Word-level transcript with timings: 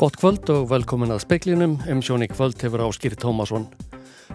Gott 0.00 0.16
kvöld 0.16 0.48
og 0.48 0.70
velkomin 0.70 1.12
að 1.12 1.26
speklinum, 1.26 1.74
umsjón 1.92 2.22
í 2.24 2.26
kvöld 2.30 2.62
hefur 2.64 2.86
áskýr 2.86 3.12
Tómasson. 3.20 3.66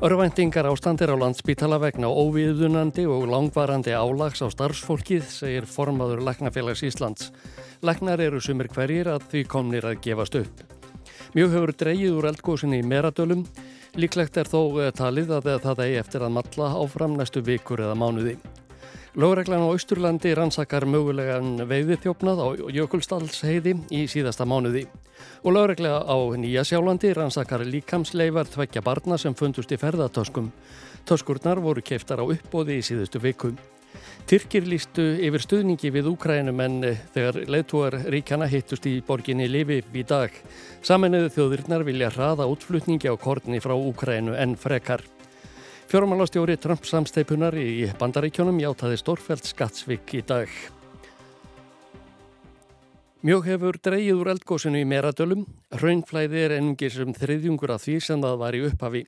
Örvæntingar 0.05 0.67
ástandir 0.69 1.09
á 1.09 1.17
landsbítala 1.17 1.79
vegna 1.81 2.05
óviðunandi 2.05 3.07
og 3.09 3.25
langvarandi 3.31 3.95
álags 3.97 4.45
á 4.45 4.47
starfsfólkið, 4.53 5.23
segir 5.25 5.65
formaður 5.65 6.21
Læknafélags 6.21 6.85
Íslands. 6.85 7.31
Læknar 7.81 8.21
eru 8.21 8.37
sumir 8.37 8.69
hverjir 8.69 9.09
að 9.09 9.25
því 9.31 9.41
komnir 9.49 9.87
að 9.89 10.03
gefast 10.05 10.37
upp. 10.37 10.61
Mjög 11.33 11.57
hefur 11.57 11.73
dreyið 11.81 12.19
úr 12.19 12.27
eldgóðsynni 12.29 12.83
í 12.83 12.85
meradölum, 12.85 13.41
líklegt 13.97 14.37
er 14.37 14.45
þó 14.45 14.59
eh, 14.83 14.93
talið 14.93 15.33
að 15.39 15.49
það 15.65 15.81
eigi 15.87 15.97
eftir 16.03 16.27
að 16.27 16.37
matla 16.37 16.75
áfram 16.77 17.17
næstu 17.17 17.41
vikur 17.41 17.81
eða 17.87 17.97
mánuði. 17.97 18.37
Lóreglan 19.15 19.63
á 19.63 19.71
Austurlandi 19.71 20.33
rannsakar 20.35 20.83
mögulegan 20.91 21.61
veiði 21.69 21.95
þjófnað 22.03 22.39
á 22.43 22.47
Jökulsdalsheiði 22.75 23.71
í 23.95 24.01
síðasta 24.11 24.43
mánuði. 24.43 24.81
Og 25.47 25.55
lóregla 25.55 26.01
á 26.03 26.17
Nýja 26.35 26.65
Sjálandi 26.67 27.13
rannsakar 27.15 27.63
líkamsleifar 27.63 28.51
tveggja 28.51 28.83
barna 28.83 29.15
sem 29.15 29.31
fundust 29.31 29.71
í 29.71 29.79
ferðartöskum. 29.79 30.51
Töskurnar 31.07 31.63
voru 31.63 31.79
keiftar 31.79 32.19
á 32.19 32.27
uppbóði 32.27 32.81
í 32.81 32.83
síðustu 32.83 33.23
viku. 33.23 33.53
Tyrkir 34.27 34.67
lístu 34.67 35.07
yfir 35.23 35.47
stuðningi 35.47 35.95
við 35.95 36.11
Úkrænum 36.11 36.59
en 36.65 36.79
þegar 37.15 37.39
leitúar 37.47 37.95
ríkjana 38.11 38.51
hittust 38.51 38.83
í 38.91 38.97
borginni 38.99 39.47
Liviv 39.47 39.95
í 39.95 40.03
dag. 40.03 40.35
Saminuðu 40.83 41.31
þjóðirnar 41.37 41.87
vilja 41.87 42.11
hraða 42.11 42.51
útflutningi 42.51 43.07
á 43.07 43.15
kortni 43.15 43.63
frá 43.63 43.79
Úkrænu 43.79 44.35
en 44.35 44.59
frekar. 44.59 45.07
Fjórumálastjóri 45.85 46.55
Trump 46.57 46.81
samsteipunar 46.89 47.53
í 47.61 47.85
bandaríkjónum 47.99 48.57
játaði 48.57 48.95
Stórfeld 48.97 49.45
skattsvik 49.45 50.15
í 50.17 50.23
dag. 50.25 50.49
Mjög 53.21 53.45
hefur 53.51 53.77
dreyið 53.77 54.23
úr 54.23 54.31
eldgósinu 54.33 54.81
í 54.81 54.87
meradölum. 54.89 55.43
Hraunflæði 55.77 56.41
er 56.41 56.55
enningir 56.57 56.89
sem 56.93 57.13
þriðjungur 57.13 57.75
af 57.75 57.83
því 57.85 57.99
sem 58.01 58.25
það 58.25 58.41
var 58.41 58.57
í 58.57 58.63
upphafi. 58.65 59.03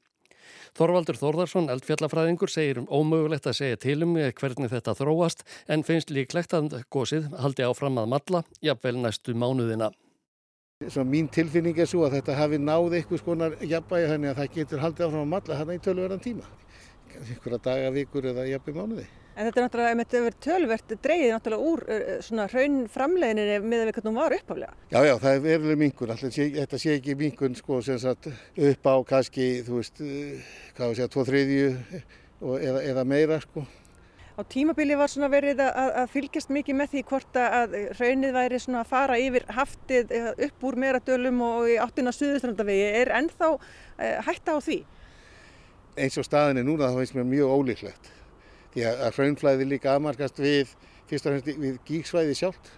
Þorvaldur 0.77 1.17
Þorðarsson, 1.17 1.71
eldfjallafræðingur, 1.73 2.53
segir 2.53 2.83
um 2.83 2.91
ómögulegt 2.93 3.49
að 3.49 3.57
segja 3.57 3.81
til 3.81 3.97
um 4.05 4.13
hvernig 4.13 4.69
þetta 4.69 4.93
þróast 5.01 5.41
en 5.65 5.85
finnst 5.87 6.13
líklegt 6.13 6.53
að 6.53 6.77
gósið 6.93 7.25
haldi 7.41 7.65
áfram 7.65 7.97
að 7.97 8.11
matla, 8.13 8.43
jafnvel 8.61 8.99
næstu 9.01 9.33
mánuðina. 9.33 9.89
Svo 10.85 11.01
mín 11.01 11.25
tilfinning 11.33 11.81
er 11.81 11.89
svo 11.89 12.05
að 12.05 12.19
þetta 12.19 12.37
hafi 12.37 12.61
náð 12.61 12.99
eitthvað 12.99 13.23
skonar 13.23 13.57
jafnbæði 13.65 14.13
þannig 14.13 14.29
að 14.29 14.39
það 14.43 14.55
getur 14.61 14.85
haldið 14.85 15.07
áfram 15.07 15.25
að 15.25 15.31
matla 15.33 15.57
hérna 15.57 15.77
í 15.79 15.81
tölverðan 15.81 16.25
tíma 16.27 16.49
einhverja 17.21 17.63
daga, 17.69 17.95
vikur 17.95 18.29
eða 18.31 18.45
jafnveg 18.49 18.77
mánuði. 18.77 19.07
En 19.37 19.45
þetta 19.45 19.59
er 19.59 19.65
náttúrulega, 19.67 19.93
ef 19.93 19.99
þetta 20.01 20.19
verður 20.23 20.37
tölvert 20.43 20.93
dreyðið 21.05 21.31
náttúrulega 21.35 21.71
úr 21.71 21.81
uh, 21.85 22.05
svona 22.25 22.45
raunframleginni 22.49 23.43
með 23.61 23.81
að 23.83 23.89
við 23.89 23.97
hvernig 23.97 24.09
hún 24.09 24.17
var 24.17 24.35
uppáflega. 24.37 24.77
Já, 24.89 24.97
já, 25.05 25.13
það 25.21 25.35
er 25.35 25.43
veruleg 25.43 25.81
mingun, 25.83 26.13
þetta 26.15 26.79
sé 26.81 26.95
ekki 26.95 27.17
mingun 27.19 27.57
sko 27.59 27.81
sem 27.85 27.99
sagt 28.01 28.31
upp 28.31 28.89
á 28.89 28.95
kannski, 29.11 29.45
þú 29.67 29.77
veist, 29.77 30.01
uh, 30.01 30.47
hvað 30.79 30.89
við 30.93 30.97
segja, 30.97 31.11
tvo 31.13 31.27
þriðju 31.27 31.67
eða, 32.41 32.81
eða 32.81 33.05
meira 33.13 33.37
sko. 33.45 33.67
Á 34.37 34.41
tímabili 34.45 34.97
var 34.97 35.09
svona 35.09 35.29
verið 35.33 35.61
að, 35.65 35.93
að 36.01 36.11
fylgjast 36.13 36.51
mikið 36.53 36.81
með 36.81 36.91
því 36.91 37.07
hvort 37.09 37.39
að 37.41 37.79
raunnið 37.97 38.35
væri 38.35 38.59
svona 38.61 38.83
að 38.83 38.91
fara 38.91 39.21
yfir 39.21 39.47
haftið 39.53 40.13
upp 40.49 40.67
úr 40.69 40.77
meradölum 40.81 41.41
og 41.45 41.71
í 41.73 41.79
áttina 41.81 42.13
suðustrandavegi. 42.13 42.91
Er 43.01 43.13
ennþá 43.17 43.55
hætta 44.27 44.53
á 44.53 44.59
því? 44.61 44.83
Eins 45.97 46.17
og 46.19 46.27
staðin 46.27 46.61
er 46.61 46.67
núna 46.67 46.91
þá 46.91 46.99
finnst 47.01 47.17
mér 47.17 47.29
mjög 47.29 47.53
ólíklegt 47.57 48.11
því 48.73 48.85
að, 48.89 49.05
hraunflæði 49.17 49.69
líka 49.69 49.95
afmarkast 49.95 50.41
við 50.43 50.75
við 51.07 51.79
gíksvæði 51.87 52.35
sjálft 52.35 52.71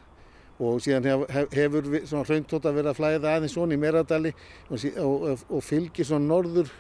og 0.59 0.81
síðan 0.84 1.08
hef, 1.08 1.50
hefur 1.56 1.88
hrauntóta 2.28 2.73
verið 2.76 2.92
að 2.92 2.99
flæða 2.99 3.33
aðeins 3.38 3.55
svona 3.55 3.76
í 3.76 3.80
Meradali 3.80 4.33
og, 4.70 4.83
og, 4.99 5.45
og 5.48 5.64
fylgir 5.64 6.08
svona 6.08 6.27
norður 6.27 6.71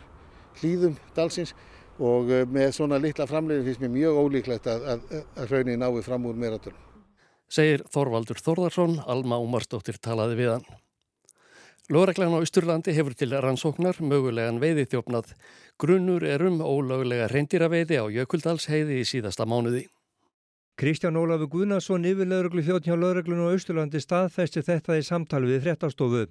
hlýðum 0.59 0.97
dalsins 1.15 1.55
og 1.99 2.31
eh, 2.31 2.45
með 2.47 2.73
svona 2.75 2.99
litla 3.01 3.27
framlegin 3.27 3.65
finnst 3.67 3.83
mér 3.83 3.95
mjög 3.95 4.19
ólíklegt 4.23 4.67
að, 4.71 4.85
að, 4.93 5.17
að 5.35 5.53
hraunin 5.53 5.81
nái 5.83 6.03
fram 6.05 6.27
úr 6.29 6.37
Meradalum. 6.39 6.85
Segir 7.49 7.81
Þorvaldur 7.89 8.39
Þorðarsson, 8.43 8.99
Alma 9.09 9.39
Ómarsdóttir 9.41 9.97
talaði 9.97 10.37
við 10.37 10.51
hann. 10.53 10.67
Lóreglan 11.89 12.37
á 12.37 12.45
Ísturlandi 12.45 12.93
hefur 12.93 13.15
til 13.17 13.31
rannsóknar 13.33 13.97
mögulegan 13.97 14.59
veiði 14.61 14.83
þjófnað. 14.91 15.31
Grunnur 15.81 16.21
er 16.21 16.43
um 16.45 16.59
ólögulega 16.61 17.25
reyndýraveiði 17.31 17.97
á 17.97 18.05
Jökuldalsheiði 18.13 18.99
í 19.01 19.07
síðasta 19.09 19.47
mánuði. 19.49 19.87
Kristján 20.77 21.17
Ólafur 21.17 21.49
Guðnarsson 21.49 22.05
yfirlauruglu 22.05 22.61
þjóttn 22.67 22.91
hjá 22.91 22.93
Lóreglun 22.93 23.41
á 23.41 23.57
Ísturlandi 23.57 24.03
staðfæsti 24.05 24.61
þetta 24.67 24.99
í 24.99 25.07
samtali 25.07 25.49
við 25.49 25.65
fréttastofu. 25.65 26.27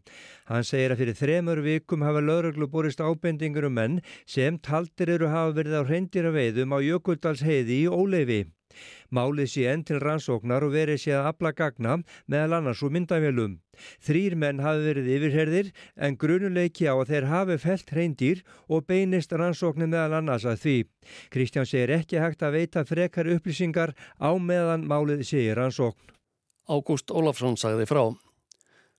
Hann 0.46 0.68
segir 0.68 0.94
að 0.94 1.02
fyrir 1.02 1.18
þremur 1.18 1.62
vikum 1.66 2.06
hafa 2.06 2.22
Lóreglu 2.22 2.70
borist 2.70 3.02
ábendingur 3.02 3.66
um 3.66 3.74
menn 3.80 3.98
sem 4.30 4.60
taldir 4.62 5.10
eru 5.16 5.32
hafa 5.34 5.58
verið 5.58 5.74
á 5.74 5.82
reyndýraveiðum 5.90 6.70
á 6.70 6.78
Jökuldalsheiði 6.86 7.80
í 7.82 7.90
óleifi. 7.90 8.44
Málið 9.14 9.50
sé 9.52 9.64
enn 9.72 9.84
til 9.88 10.00
rannsóknar 10.02 10.66
og 10.66 10.74
verið 10.74 11.00
sé 11.04 11.14
að 11.16 11.30
abla 11.30 11.52
gagna 11.56 11.96
meðal 12.26 12.58
annars 12.58 12.82
úr 12.84 12.92
myndavélum. 12.96 13.56
Þrýr 14.04 14.36
menn 14.36 14.62
hafi 14.64 14.84
verið 14.88 15.10
yfirherðir 15.16 15.72
en 15.96 16.18
grunuleiki 16.20 16.90
á 16.90 16.94
að 16.98 17.14
þeir 17.14 17.28
hafi 17.32 17.58
felt 17.62 17.92
reyndir 17.96 18.44
og 18.68 18.86
beinist 18.90 19.32
rannsóknir 19.32 19.88
meðal 19.88 20.20
annars 20.20 20.46
að 20.48 20.62
því. 20.64 20.76
Kristján 21.32 21.68
segir 21.68 21.94
ekki 21.98 22.20
hægt 22.22 22.44
að 22.44 22.58
veita 22.60 22.84
frekar 22.84 23.30
upplýsingar 23.38 23.96
á 24.20 24.30
meðan 24.36 24.88
málið 24.88 25.26
sé 25.30 25.44
rannsókn. 25.56 26.16
Ágúst 26.68 27.08
Ólafsson 27.08 27.56
sagði 27.56 27.86
frá. 27.88 28.02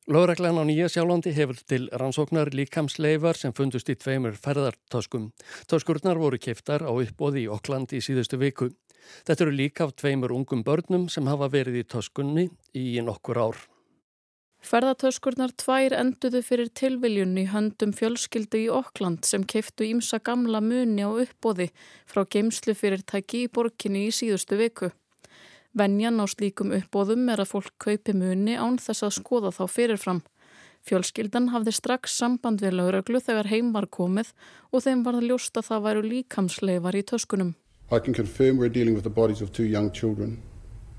Lögreglan 0.10 0.58
á 0.58 0.66
Nýja 0.66 0.88
Sjálandi 0.90 1.30
hefur 1.38 1.60
til 1.70 1.84
rannsóknar 1.94 2.50
líkamsleifar 2.50 3.38
sem 3.38 3.54
fundust 3.54 3.92
í 3.94 3.96
tveimur 4.00 4.34
ferðartöskum. 4.42 5.28
Töskurnar 5.70 6.18
voru 6.18 6.40
keftar 6.42 6.82
á 6.82 6.90
uppbóði 6.90 7.44
í 7.44 7.52
Okkland 7.54 7.94
í 7.94 8.02
síðustu 8.02 8.40
viku. 8.42 8.72
Þetta 9.28 9.46
eru 9.46 9.56
líka 9.56 9.88
af 9.88 9.96
tveimur 10.00 10.34
ungum 10.36 10.64
börnum 10.64 11.10
sem 11.10 11.28
hafa 11.30 11.50
verið 11.54 11.82
í 11.82 11.90
töskunni 11.96 12.50
í 12.78 13.02
nokkur 13.06 13.42
ár. 13.42 13.60
Ferðartöskurnar 14.60 15.54
tvær 15.56 15.94
enduðu 15.96 16.42
fyrir 16.44 16.70
tilviljun 16.76 17.38
í 17.40 17.46
höndum 17.48 17.94
fjölskyldu 17.96 18.60
í 18.60 18.72
Okkland 18.76 19.24
sem 19.24 19.46
keiftu 19.48 19.86
ímsa 19.88 20.20
gamla 20.20 20.60
muni 20.60 21.06
á 21.08 21.10
uppbóði 21.10 21.70
frá 22.10 22.26
geimslu 22.28 22.76
fyrir 22.76 23.06
tæki 23.08 23.46
í 23.46 23.52
borginni 23.56 24.10
í 24.10 24.16
síðustu 24.16 24.60
viku. 24.60 24.92
Venjan 25.72 26.20
á 26.20 26.28
slíkum 26.28 26.74
uppbóðum 26.76 27.30
er 27.32 27.40
að 27.46 27.54
fólk 27.54 27.72
kaupi 27.80 28.14
muni 28.18 28.58
án 28.60 28.82
þess 28.84 29.08
að 29.08 29.16
skoða 29.22 29.54
þá 29.56 29.64
fyrirfram. 29.72 30.22
Fjölskyldan 30.84 31.50
hafði 31.54 31.76
strax 31.76 32.20
samband 32.20 32.60
við 32.64 32.76
lauröglu 32.80 33.24
þegar 33.24 33.48
heim 33.52 33.72
var 33.72 33.88
komið 33.88 34.34
og 34.74 34.84
þeim 34.84 35.08
var 35.08 35.20
það 35.20 35.30
ljóst 35.32 35.60
að 35.60 35.68
það 35.72 35.86
væru 35.88 36.06
líkamsleifar 36.10 37.00
í 37.00 37.08
töskunum. 37.14 37.56
I 37.92 37.98
can 37.98 38.14
confirm 38.14 38.58
we're 38.58 38.70
dealing 38.70 38.94
with 38.94 39.04
the 39.04 39.10
bodies 39.10 39.42
of 39.42 39.52
two 39.52 39.66
young 39.66 39.92
children. 39.92 40.44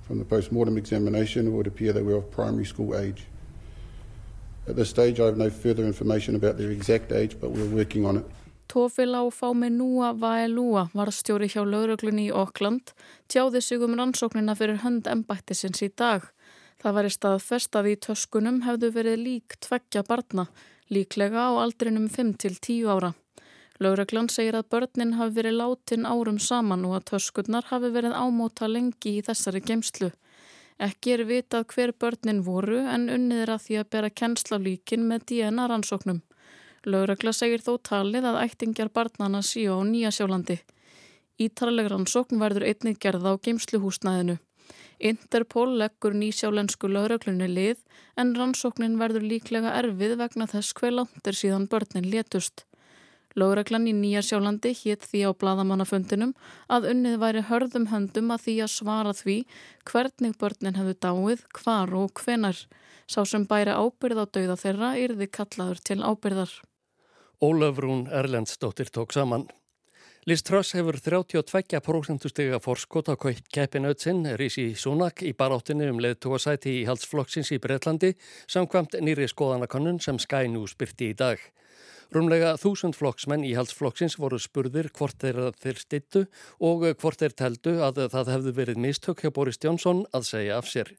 From 0.03 0.19
the 0.19 0.25
post-mortem 0.25 0.77
examination, 0.77 1.47
it 1.47 1.51
would 1.51 1.69
appear 1.69 1.93
they 1.93 2.03
were 2.03 2.17
of 2.17 2.31
primary 2.33 2.65
school 2.65 2.97
age. 2.97 3.27
At 4.67 4.75
this 4.75 4.91
stage, 4.91 5.21
I 5.21 5.27
have 5.27 5.37
no 5.37 5.51
further 5.51 5.85
information 5.85 6.35
about 6.35 6.59
their 6.59 6.73
exact 6.73 7.13
age, 7.13 7.39
but 7.41 7.53
we're 7.53 7.77
working 7.77 8.05
on 8.05 8.17
it. 8.17 8.25
Tófila 8.67 9.23
og 9.23 9.33
Fáminúa 9.35 10.13
Vaelúa 10.19 10.91
var 10.95 11.11
stjóri 11.11 11.49
hjá 11.51 11.63
lauruglunni 11.67 12.29
í 12.29 12.35
Okkland, 12.35 12.93
tjáði 13.29 13.63
sig 13.63 13.83
um 13.83 13.95
rannsóknina 13.99 14.55
fyrir 14.59 14.83
hönd 14.83 15.07
embættisins 15.11 15.83
í 15.83 15.91
dag. 15.95 16.27
Það 16.83 16.95
var 16.95 17.07
í 17.07 17.15
stað 17.15 17.41
festað 17.43 17.89
í 17.91 17.97
töskunum 18.07 18.63
hefðu 18.67 18.93
verið 18.95 19.25
lík 19.25 19.59
tveggja 19.63 20.03
barna, 20.07 20.47
líklega 20.91 21.51
á 21.51 21.59
aldrinum 21.67 22.07
5 22.11 22.37
til 22.39 22.55
10 22.59 22.87
ára. 22.95 23.15
Lauraglann 23.81 24.29
segir 24.29 24.59
að 24.59 24.67
börnin 24.75 25.15
hafi 25.17 25.39
verið 25.39 25.55
látin 25.57 26.03
árum 26.05 26.39
saman 26.39 26.83
og 26.85 26.99
að 26.99 27.07
töskurnar 27.15 27.65
hafi 27.71 27.89
verið 27.95 28.13
ámóta 28.13 28.69
lengi 28.69 29.15
í 29.17 29.23
þessari 29.25 29.63
gemslu. 29.65 30.11
Ekki 30.81 31.15
er 31.15 31.23
vitað 31.29 31.65
hver 31.73 31.93
börnin 31.93 32.43
voru 32.45 32.83
en 32.85 33.09
unnið 33.13 33.55
að 33.55 33.65
því 33.65 33.79
að 33.81 33.89
bera 33.97 34.13
kennslaflíkin 34.21 35.09
með 35.09 35.25
DNA 35.33 35.67
rannsóknum. 35.73 36.21
Lauragla 36.85 37.33
segir 37.37 37.65
þó 37.65 37.75
talið 37.89 38.29
að 38.29 38.39
ættingjar 38.45 38.93
barnana 38.93 39.41
síu 39.45 39.73
á 39.77 39.81
Nýjasjálandi. 39.85 40.61
Ítarleg 41.41 41.89
rannsókn 41.89 42.41
verður 42.41 42.69
einnig 42.69 43.01
gerða 43.01 43.33
á 43.33 43.41
gemsluhúsnæðinu. 43.49 44.39
Interpol 45.01 45.71
leggur 45.81 46.13
nýsjálensku 46.13 46.89
lauruglunni 46.89 47.49
lið 47.49 47.79
en 48.21 48.35
rannsóknin 48.37 48.99
verður 49.01 49.25
líklega 49.25 49.73
erfið 49.81 50.19
vegna 50.21 50.49
þess 50.49 50.77
hver 50.77 50.99
langt 50.99 51.25
er 51.25 51.37
síðan 51.37 51.69
börnin 51.73 52.09
létust. 52.13 52.67
Lóreglann 53.41 53.89
í 53.89 53.95
Nýja 53.97 54.23
sjálandi 54.27 54.75
hétt 54.83 55.07
því 55.09 55.23
á 55.27 55.31
bladamannafundinum 55.41 56.35
að 56.69 56.91
unnið 56.93 57.17
væri 57.23 57.45
hörðum 57.49 57.87
höndum 57.91 58.33
að 58.35 58.45
því 58.47 58.57
að 58.65 58.73
svara 58.75 59.15
því 59.17 59.37
hvernig 59.91 60.37
börnin 60.41 60.77
hefðu 60.77 60.97
dáið, 61.07 61.47
hvar 61.57 61.95
og 61.97 62.21
hvenar. 62.21 62.59
Sá 63.11 63.25
sem 63.27 63.47
bæri 63.49 63.73
ábyrð 63.75 64.23
á 64.23 64.27
dauða 64.29 64.59
þeirra 64.61 64.91
yrði 65.01 65.31
kallaður 65.33 65.81
til 65.89 66.03
ábyrðar. 66.05 66.53
Ólafrún 67.41 68.05
Erlendsdóttir 68.13 68.93
tók 68.93 69.17
saman. 69.17 69.49
Liz 70.29 70.43
Truss 70.45 70.75
hefur 70.77 70.99
32% 71.01 72.29
stiga 72.29 72.59
forskot 72.61 73.09
á 73.09 73.17
keppinautsinn 73.17 74.27
Rísi 74.37 74.75
Súnak 74.77 75.23
í 75.25 75.33
baráttinu 75.33 75.87
um 75.89 76.03
leðtúasæti 76.05 76.75
í 76.83 76.85
halsflokksins 76.85 77.55
í 77.57 77.59
Breitlandi 77.59 78.13
samkvæmt 78.45 78.99
nýri 79.01 79.31
skoðanakonun 79.33 79.97
sem 80.05 80.21
Sky 80.21 80.53
News 80.53 80.77
byrti 80.77 81.15
í 81.15 81.17
dag. 81.17 81.41
Rúmlega 82.11 82.57
þúsund 82.59 82.97
flokksmenn 82.99 83.45
í 83.47 83.53
halsflokksins 83.55 84.17
voru 84.19 84.39
spurðir 84.43 84.89
hvort 84.99 85.21
þeir 85.23 85.53
þeir 85.63 85.77
stittu 85.79 86.23
og 86.59 86.83
hvort 86.99 87.23
þeir 87.23 87.37
teldu 87.39 87.77
að 87.87 88.01
það 88.11 88.33
hefðu 88.35 88.55
verið 88.57 88.81
mistök 88.83 89.23
hjá 89.23 89.31
Boris 89.31 89.61
Johnson 89.63 90.03
að 90.11 90.27
segja 90.27 90.57
af 90.59 90.67
sér. 90.67 90.91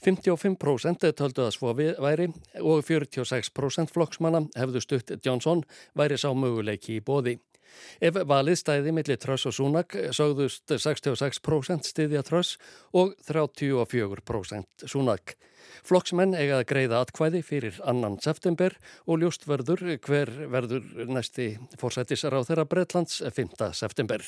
55% 0.00 1.04
töldu 1.12 1.44
að 1.44 1.52
svo 1.58 1.74
væri 1.76 2.30
og 2.62 2.80
46% 2.88 3.92
flokksmanna 3.92 4.46
hefðu 4.56 4.80
stutt 4.80 5.12
Johnson 5.20 5.60
væri 5.92 6.16
sá 6.16 6.30
möguleiki 6.32 6.96
í 6.96 7.04
bóði. 7.04 7.36
Ef 8.00 8.18
valið 8.28 8.60
stæði 8.60 8.94
millir 8.96 9.20
Tröss 9.20 9.48
og 9.50 9.56
Súnak 9.56 9.96
sögðust 10.16 10.70
66% 10.70 11.90
stiðja 11.90 12.24
Tröss 12.26 12.58
og 12.96 13.14
34% 13.28 14.86
Súnak. 14.90 15.36
Flokksmenn 15.86 16.36
eiga 16.36 16.60
að 16.60 16.68
greiða 16.72 17.00
atkvæði 17.04 17.42
fyrir 17.46 17.80
annan 17.88 18.18
september 18.24 18.76
og 19.06 19.22
ljóst 19.22 19.46
verður 19.48 19.84
hver 20.04 20.32
verður 20.52 21.08
næsti 21.08 21.52
fórsættisar 21.80 22.36
á 22.36 22.40
þeirra 22.44 22.68
Breitlands 22.68 23.20
5. 23.24 23.56
september. 23.76 24.24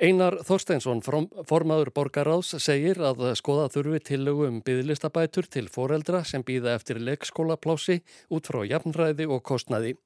Einar 0.00 0.38
Þorsteinsson, 0.48 1.02
formaður 1.04 1.90
borgaráðs, 1.92 2.54
segir 2.64 3.02
að 3.04 3.18
skoða 3.36 3.66
þurfi 3.68 3.98
tillögu 4.08 4.46
um 4.48 4.62
bygglistabætur 4.64 5.44
til 5.52 5.66
foreldra 5.68 6.22
sem 6.24 6.40
býða 6.40 6.72
eftir 6.78 7.02
leikskólaplási 7.04 7.98
út 8.32 8.48
frá 8.48 8.62
jafnræði 8.64 9.26
og 9.28 9.42
kostnaði. 9.44 9.98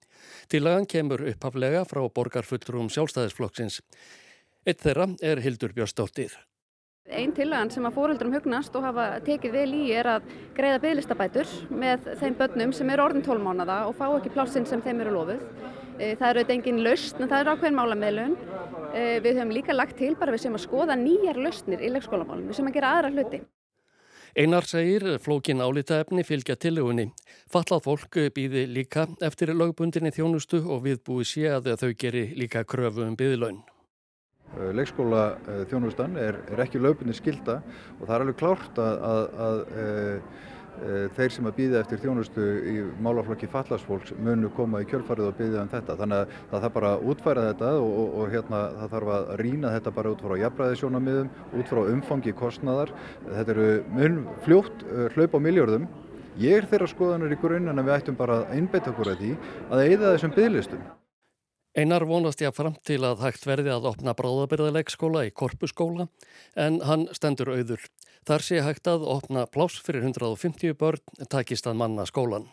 Tillagan 0.51 0.89
kemur 0.91 1.23
upphaflega 1.31 1.85
frá 1.87 2.03
borgarfulltrúum 2.11 2.91
sjálfstæðisflokksins. 2.91 3.79
Eitt 4.67 4.83
þeirra 4.83 5.13
er 5.23 5.45
Hildur 5.47 5.77
Björnsdóttir. 5.79 6.35
Einn 7.07 7.31
tillagan 7.37 7.71
sem 7.71 7.87
að 7.87 7.95
fóreldrum 7.95 8.35
hugnast 8.35 8.75
og 8.75 8.89
hafa 8.89 9.21
tekið 9.23 9.59
vel 9.61 9.71
í 9.79 9.85
er 9.95 10.11
að 10.17 10.27
greiða 10.59 10.83
bygglistabætur 10.89 11.57
með 11.71 12.11
þeim 12.19 12.39
börnum 12.43 12.75
sem 12.75 12.91
eru 12.91 13.07
orðin 13.07 13.29
tólmánada 13.31 13.85
og 13.87 13.95
fá 13.95 14.09
ekki 14.09 14.35
plássin 14.35 14.67
sem 14.67 14.83
þeim 14.83 15.07
eru 15.07 15.19
lofuð. 15.21 15.84
Eh, 15.95 16.17
það 16.19 16.31
eru 16.33 16.41
auðvitað 16.43 16.57
engin 16.57 16.81
lausn 16.83 17.21
en 17.23 17.29
það 17.31 17.41
eru 17.41 17.53
ákveðin 17.55 17.77
málameðlun. 17.79 18.33
Eh, 18.95 19.19
við 19.23 19.37
höfum 19.39 19.53
líka 19.55 19.75
lagt 19.75 19.97
til 19.99 20.15
bara 20.19 20.33
við 20.35 20.41
sem 20.43 20.57
að 20.57 20.65
skoða 20.65 20.97
nýjar 20.99 21.39
lausnir 21.39 21.83
í 21.83 21.91
leikskólamálum, 21.95 22.49
við 22.51 22.59
sem 22.59 22.71
að 22.71 22.75
gera 22.75 22.95
aðra 22.97 23.13
hluti. 23.15 23.41
Einar 24.35 24.67
segir 24.67 25.05
flókin 25.23 25.63
álitaefni 25.63 26.25
fylgja 26.27 26.57
tillegunni. 26.59 27.13
Fallað 27.47 27.85
fólk 27.85 28.19
býði 28.35 28.65
líka 28.67 29.07
eftir 29.23 29.53
lögbundinni 29.55 30.11
þjónustu 30.11 30.65
og 30.67 30.83
viðbúi 30.83 31.23
sé 31.23 31.47
að 31.55 31.71
þau 31.79 31.93
geri 31.95 32.25
líka 32.35 32.65
kröfu 32.67 33.07
um 33.07 33.15
byðlaun. 33.15 33.63
Eh, 34.59 34.73
leikskóla 34.75 35.37
þjónustan 35.71 36.19
er, 36.19 36.41
er 36.51 36.65
ekki 36.67 36.83
lögbundin 36.83 37.15
skilda 37.15 37.61
og 38.01 38.09
það 38.09 38.17
er 38.17 38.27
alveg 38.27 38.43
klárt 38.43 38.83
að, 38.83 38.99
að, 39.15 39.31
að 39.47 39.63
þeir 41.17 41.33
sem 41.35 41.49
að 41.49 41.57
býða 41.59 41.81
eftir 41.81 42.01
þjónustu 42.03 42.45
í 42.71 42.77
málaflokki 43.05 43.49
fallasfólks 43.53 44.15
munu 44.19 44.51
koma 44.57 44.83
í 44.83 44.89
kjölfarið 44.91 45.29
og 45.29 45.37
býða 45.39 45.63
um 45.63 45.71
þetta. 45.73 45.99
Þannig 46.01 46.23
að 46.23 46.33
það 46.51 46.65
þarf 46.65 46.75
bara 46.79 46.93
að 46.95 47.05
útfæra 47.13 47.47
þetta 47.51 47.71
og, 47.81 47.93
og, 48.01 48.17
og 48.21 48.33
hérna, 48.35 48.63
það 48.81 48.97
þarf 48.97 49.13
að 49.19 49.31
rýna 49.43 49.75
þetta 49.77 49.95
bara 49.99 50.15
út 50.15 50.25
frá 50.25 50.35
jafnbræðisjónamiðum, 50.43 51.31
út 51.61 51.71
frá 51.71 51.83
umfangi 51.85 52.35
kostnaðar. 52.41 52.95
Þetta 53.29 53.57
eru 53.57 53.71
mun 53.95 54.19
fljótt 54.47 54.85
hlaup 55.15 55.39
á 55.39 55.41
miljörðum. 55.47 55.89
Ég 56.43 56.59
er 56.59 56.69
þeirra 56.71 56.91
skoðanur 56.91 57.33
í 57.35 57.39
grunninn 57.39 57.79
að 57.79 57.89
við 57.89 57.97
ættum 58.01 58.19
bara 58.19 58.43
að 58.43 58.59
einbeita 58.59 58.91
okkur 58.91 59.15
að 59.15 59.23
því 59.23 59.33
að 59.71 59.87
eigða 59.87 60.15
þessum 60.17 60.35
bygglistum. 60.35 60.87
Einar 61.75 62.05
vonast 62.07 62.39
ég 62.39 62.53
að 62.53 62.59
fram 62.61 62.75
til 62.87 63.01
að 63.03 63.25
hægt 63.25 63.49
verði 63.49 63.73
að 63.75 63.89
opna 63.91 64.13
bráðabyrðalegskóla 64.15 65.25
í 65.27 65.33
korpuskóla 65.35 66.05
en 66.55 66.77
hann 66.87 67.09
stendur 67.19 67.51
auður. 67.51 67.83
Þar 68.23 68.45
sé 68.47 68.61
hægt 68.63 68.87
að 68.87 69.09
opna 69.11 69.43
pláss 69.51 69.81
fyrir 69.83 70.07
150 70.07 70.77
börn 70.79 71.27
takist 71.27 71.67
að 71.67 71.81
manna 71.83 72.07
skólan. 72.07 72.47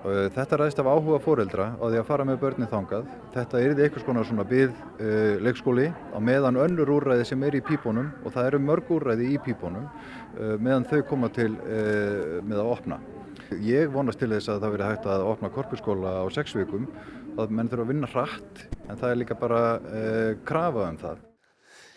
Þetta 0.00 0.56
ræðist 0.56 0.80
af 0.80 0.88
áhuga 0.88 1.20
fóreldra 1.20 1.68
á 1.76 1.84
því 1.84 2.00
að 2.00 2.08
fara 2.08 2.24
með 2.24 2.40
börni 2.40 2.70
þangað. 2.72 3.12
Þetta 3.36 3.60
er 3.60 3.76
eitthvað 3.76 4.06
svona, 4.06 4.24
svona 4.24 4.48
byggð 4.48 4.80
uh, 4.80 5.36
leikskóli 5.44 5.90
á 5.92 6.18
meðan 6.24 6.62
önnur 6.64 6.96
úrræði 6.96 7.28
sem 7.28 7.44
er 7.44 7.60
í 7.60 7.64
pípunum 7.68 8.08
og 8.24 8.32
það 8.32 8.54
eru 8.54 8.64
mörg 8.64 8.88
úrræði 8.96 9.34
í 9.34 9.40
pípunum 9.44 9.84
uh, 9.84 10.56
meðan 10.56 10.88
þau 10.88 11.02
koma 11.12 11.28
til 11.36 11.52
uh, 11.60 12.40
með 12.40 12.64
að 12.64 12.72
opna. 12.78 13.02
Ég 13.60 13.92
vonast 13.92 14.20
til 14.22 14.30
þess 14.32 14.48
að 14.48 14.64
það 14.64 14.74
veri 14.78 14.88
hægt 14.88 15.06
að 15.10 15.26
opna 15.26 15.52
korpuskóla 15.52 16.16
á 16.22 16.26
sex 16.32 16.56
vikum 16.56 16.88
að 17.38 17.52
menn 17.54 17.68
þurfa 17.70 17.84
að 17.86 17.92
vinna 17.92 18.10
hratt 18.10 18.62
en 18.88 18.96
það 18.98 19.10
er 19.10 19.20
líka 19.20 19.36
bara 19.38 19.60
uh, 19.78 20.32
krafa 20.46 20.88
um 20.88 20.98
það. 21.00 21.20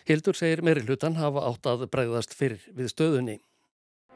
Hildur 0.04 0.36
segir 0.36 0.62
meiri 0.64 0.84
hlutan 0.84 1.16
hafa 1.16 1.46
átt 1.48 1.66
að 1.70 1.86
bregðast 1.92 2.36
fyrir 2.36 2.62
við 2.76 2.90
stöðunni. 2.92 3.38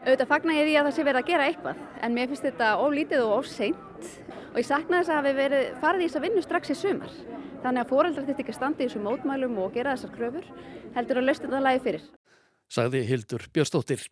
Auðvitað 0.04 0.30
fagnar 0.30 0.58
ég 0.58 0.68
því 0.68 0.74
að 0.78 0.86
það 0.86 0.94
sé 0.94 1.04
verið 1.08 1.20
að 1.20 1.30
gera 1.32 1.46
eitthvað 1.48 1.80
en 2.06 2.14
mér 2.14 2.28
finnst 2.30 2.44
þetta 2.46 2.68
oflítið 2.84 3.24
og 3.24 3.32
ofseint 3.40 4.10
og 4.52 4.60
ég 4.60 4.68
sakna 4.68 5.00
þess 5.00 5.14
að 5.16 5.26
við 5.28 5.40
verið 5.42 5.64
farið 5.82 6.04
í 6.04 6.06
þess 6.06 6.18
að 6.20 6.26
vinna 6.28 6.44
strax 6.44 6.70
í 6.70 6.76
sumar. 6.78 7.16
Þannig 7.64 7.82
að 7.82 7.90
fóreldrar 7.90 8.28
þetta 8.28 8.44
ekki 8.44 8.54
standi 8.54 8.84
í 8.84 8.88
þessum 8.88 9.08
mótmælum 9.08 9.58
og 9.64 9.74
gera 9.74 9.96
þessar 9.96 10.14
kröfur 10.14 10.46
heldur 10.94 11.20
að 11.20 11.26
löstu 11.26 11.48
þetta 11.48 11.64
lagi 11.64 11.82
fyrir. 11.88 12.04
Sagði 12.68 13.02
Hildur 13.08 13.48
Björnstóttir. 13.56 14.04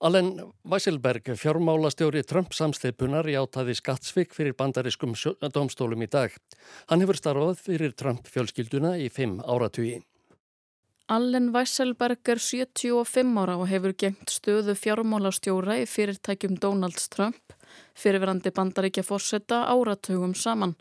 Allen 0.00 0.52
Weisselberg, 0.62 1.26
fjármálastjóri 1.34 2.20
Trump 2.22 2.52
samsteipunar 2.54 3.26
játaði 3.26 3.74
skattsvik 3.74 4.30
fyrir 4.30 4.54
bandariskum 4.54 5.16
domstólum 5.50 6.04
í 6.04 6.06
dag. 6.06 6.30
Hann 6.86 7.02
hefur 7.02 7.18
starfað 7.18 7.58
fyrir 7.64 7.96
Trump 7.98 8.30
fjölskylduna 8.30 8.92
í 9.02 9.08
fimm 9.10 9.40
áratugi. 9.42 9.98
Allen 11.10 11.50
Weisselberg 11.50 12.30
er 12.30 12.38
75 12.38 13.34
ára 13.42 13.56
og 13.58 13.66
hefur 13.66 13.96
gengt 13.98 14.30
stöðu 14.30 14.76
fjármálastjóra 14.78 15.80
í 15.82 15.88
fyrirtækjum 15.90 16.60
Donald 16.62 17.02
Trump, 17.10 17.58
fyrirverandi 17.98 18.54
bandaríkja 18.54 19.02
fórsetta 19.02 19.64
áratugum 19.66 20.36
saman. 20.38 20.76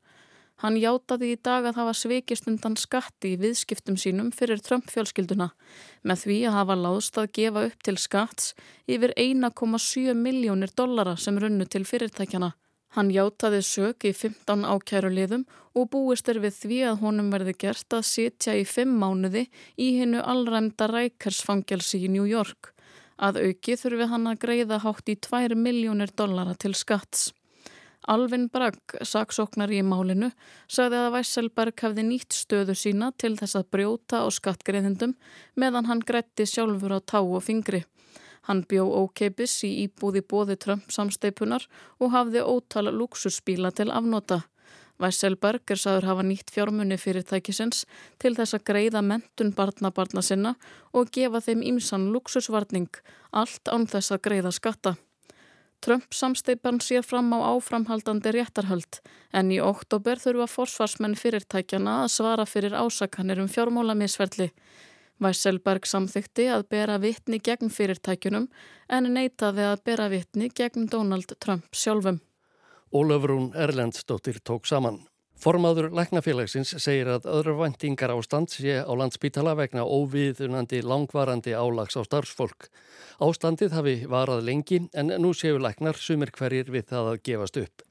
Hann 0.57 0.77
játaði 0.81 1.35
í 1.35 1.39
dag 1.45 1.67
að 1.69 1.77
hafa 1.77 1.93
svikist 1.93 2.47
undan 2.49 2.75
skatti 2.81 3.35
í 3.35 3.37
viðskiptum 3.37 3.97
sínum 4.01 4.31
fyrir 4.33 4.57
Trump-fjölskylduna 4.65 5.51
með 6.01 6.23
því 6.23 6.37
að 6.49 6.55
hafa 6.57 6.77
láðst 6.81 7.19
að 7.21 7.27
gefa 7.37 7.65
upp 7.67 7.83
til 7.85 7.97
skatts 8.01 8.55
yfir 8.89 9.13
1,7 9.21 10.15
miljónir 10.17 10.73
dollara 10.73 11.13
sem 11.21 11.37
runnu 11.37 11.69
til 11.69 11.85
fyrirtækjana. 11.85 12.55
Hann 12.97 13.13
játaði 13.13 13.61
sök 13.61 14.07
í 14.09 14.15
15 14.17 14.65
ákæru 14.65 15.13
liðum 15.13 15.45
og 15.77 15.91
búist 15.93 16.29
er 16.31 16.41
við 16.41 16.57
því 16.63 16.81
að 16.89 17.01
honum 17.03 17.29
verði 17.29 17.53
gert 17.61 17.93
að 17.93 18.07
sitja 18.09 18.57
í 18.57 18.65
5 18.65 18.97
mánuði 18.97 19.45
í 19.77 19.91
hinnu 19.99 20.23
allræmda 20.25 20.89
rækarsfangelsi 20.89 22.01
í 22.07 22.13
New 22.15 22.25
York. 22.25 22.73
Að 23.21 23.43
auki 23.45 23.77
þurfi 23.77 24.09
hann 24.09 24.25
að 24.29 24.41
greiða 24.41 24.81
hátt 24.81 25.13
í 25.13 25.19
2 25.21 25.53
miljónir 25.53 26.09
dollara 26.17 26.57
til 26.57 26.73
skatts. 26.73 27.29
Alvin 28.07 28.45
Bragg, 28.47 28.79
saksóknar 29.03 29.71
í 29.75 29.81
málinu, 29.83 30.29
sagði 30.71 31.01
að 31.01 31.13
Weisselberg 31.17 31.81
hefði 31.83 32.05
nýtt 32.07 32.37
stöðu 32.37 32.75
sína 32.79 33.09
til 33.19 33.33
þess 33.35 33.57
að 33.59 33.65
brjóta 33.75 34.21
á 34.23 34.27
skattgreðindum 34.31 35.17
meðan 35.59 35.89
hann 35.89 36.03
grætti 36.07 36.45
sjálfur 36.47 36.95
á 36.95 36.99
tá 37.03 37.19
og 37.19 37.43
fingri. 37.43 37.83
Hann 38.47 38.63
bjó 38.63 38.85
ókeipis 38.87 39.57
í 39.67 39.73
íbúði 39.83 40.21
bóði 40.23 40.55
Trump 40.55 40.93
samsteipunar 40.95 41.65
og 41.99 42.13
hafði 42.13 42.45
ótal 42.47 42.87
luxusbíla 42.95 43.73
til 43.75 43.91
afnota. 43.91 44.45
Weisselberg 45.03 45.67
er 45.75 45.81
sagður 45.81 46.07
hafa 46.07 46.23
nýtt 46.25 46.53
fjármunni 46.55 46.95
fyrirtækisins 46.97 47.83
til 48.23 48.31
þess 48.39 48.55
að 48.55 48.63
greiða 48.71 49.03
mentun 49.03 49.51
barnabarna 49.57 50.23
sinna 50.23 50.55
og 50.95 51.11
gefa 51.11 51.43
þeim 51.43 51.65
ímsan 51.73 52.07
luxusvarning, 52.15 52.87
allt 53.35 53.67
án 53.67 53.85
þess 53.91 54.15
að 54.15 54.23
greiða 54.29 54.55
skatta. 54.55 54.95
Trump 55.83 56.13
samsteipan 56.13 56.79
sér 56.81 57.05
fram 57.05 57.29
á 57.37 57.39
áframhaldandi 57.53 58.33
réttarhöld 58.33 58.99
en 59.33 59.51
í 59.53 59.59
oktober 59.63 60.19
þurfa 60.19 60.47
forsvarsmenn 60.51 61.17
fyrirtækjana 61.19 62.03
að 62.03 62.13
svara 62.15 62.45
fyrir 62.49 62.75
ásakanir 62.75 63.41
um 63.43 63.49
fjármólamisverli. 63.51 64.49
Weisselberg 65.21 65.85
samþykti 65.89 66.47
að 66.53 66.67
bera 66.73 66.97
vittni 67.01 67.39
gegn 67.41 67.71
fyrirtækjunum 67.73 68.49
en 68.89 69.11
neytaði 69.13 69.65
að 69.71 69.83
bera 69.89 70.09
vittni 70.13 70.49
gegn 70.53 70.89
Donald 70.93 71.33
Trump 71.41 71.69
sjálfum. 71.73 72.21
Ólafrún 72.93 73.51
Erlendsdóttir 73.55 74.39
tók 74.43 74.65
saman. 74.65 75.01
Formaður 75.37 75.91
læknafélagsins 75.93 76.71
segir 76.81 77.11
að 77.13 77.27
öðru 77.29 77.53
vendingar 77.59 78.09
ástand 78.15 78.49
sé 78.49 78.79
á 78.81 78.89
landspítala 78.97 79.53
vegna 79.59 79.83
óviðunandi 79.85 80.79
langvarandi 80.81 81.53
álags 81.53 81.93
á 81.93 82.01
starfsfólk. 82.01 82.71
Ástandið 83.21 83.75
hafi 83.77 83.95
varað 84.09 84.47
lengi 84.49 84.81
en 84.97 85.13
nú 85.21 85.35
séu 85.37 85.61
læknar 85.61 85.99
sumir 86.01 86.33
hverjir 86.33 86.73
við 86.73 86.89
það 86.89 87.11
að 87.11 87.21
gefast 87.29 87.61
upp. 87.61 87.86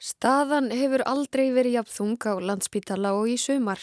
Staðan 0.00 0.70
hefur 0.72 1.02
aldrei 1.04 1.50
verið 1.52 1.74
jafnþung 1.74 2.14
á 2.24 2.32
landspítala 2.40 3.10
og 3.18 3.26
í 3.28 3.34
sumar. 3.36 3.82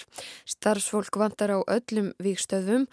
Starfsfólk 0.50 1.14
vantar 1.22 1.54
á 1.54 1.62
öllum 1.62 2.08
vikstöðum 2.18 2.88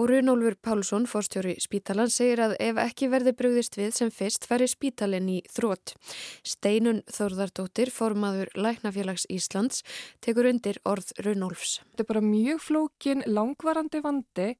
og 0.00 0.08
Runólfur 0.08 0.56
Pálsson, 0.64 1.04
fórstjóri 1.04 1.58
spítalan, 1.60 2.08
segir 2.08 2.40
að 2.40 2.56
ef 2.56 2.80
ekki 2.80 3.10
verði 3.12 3.34
brugðist 3.36 3.76
við 3.76 3.92
sem 3.98 4.08
fyrst 4.08 4.48
færi 4.48 4.70
spítalinn 4.72 5.28
í 5.28 5.42
þrótt. 5.52 5.92
Steinun 6.40 7.04
Þórðardóttir, 7.12 7.92
formaður 7.92 8.48
Læknafélags 8.56 9.28
Íslands, 9.28 9.84
tekur 10.24 10.48
undir 10.48 10.80
orð 10.88 11.12
Runólfs. 11.20 11.82
Þetta 11.92 12.06
er 12.06 12.12
bara 12.14 12.26
mjög 12.30 12.64
flókin, 12.64 13.26
langvarandi 13.28 14.00
vandi. 14.00 14.54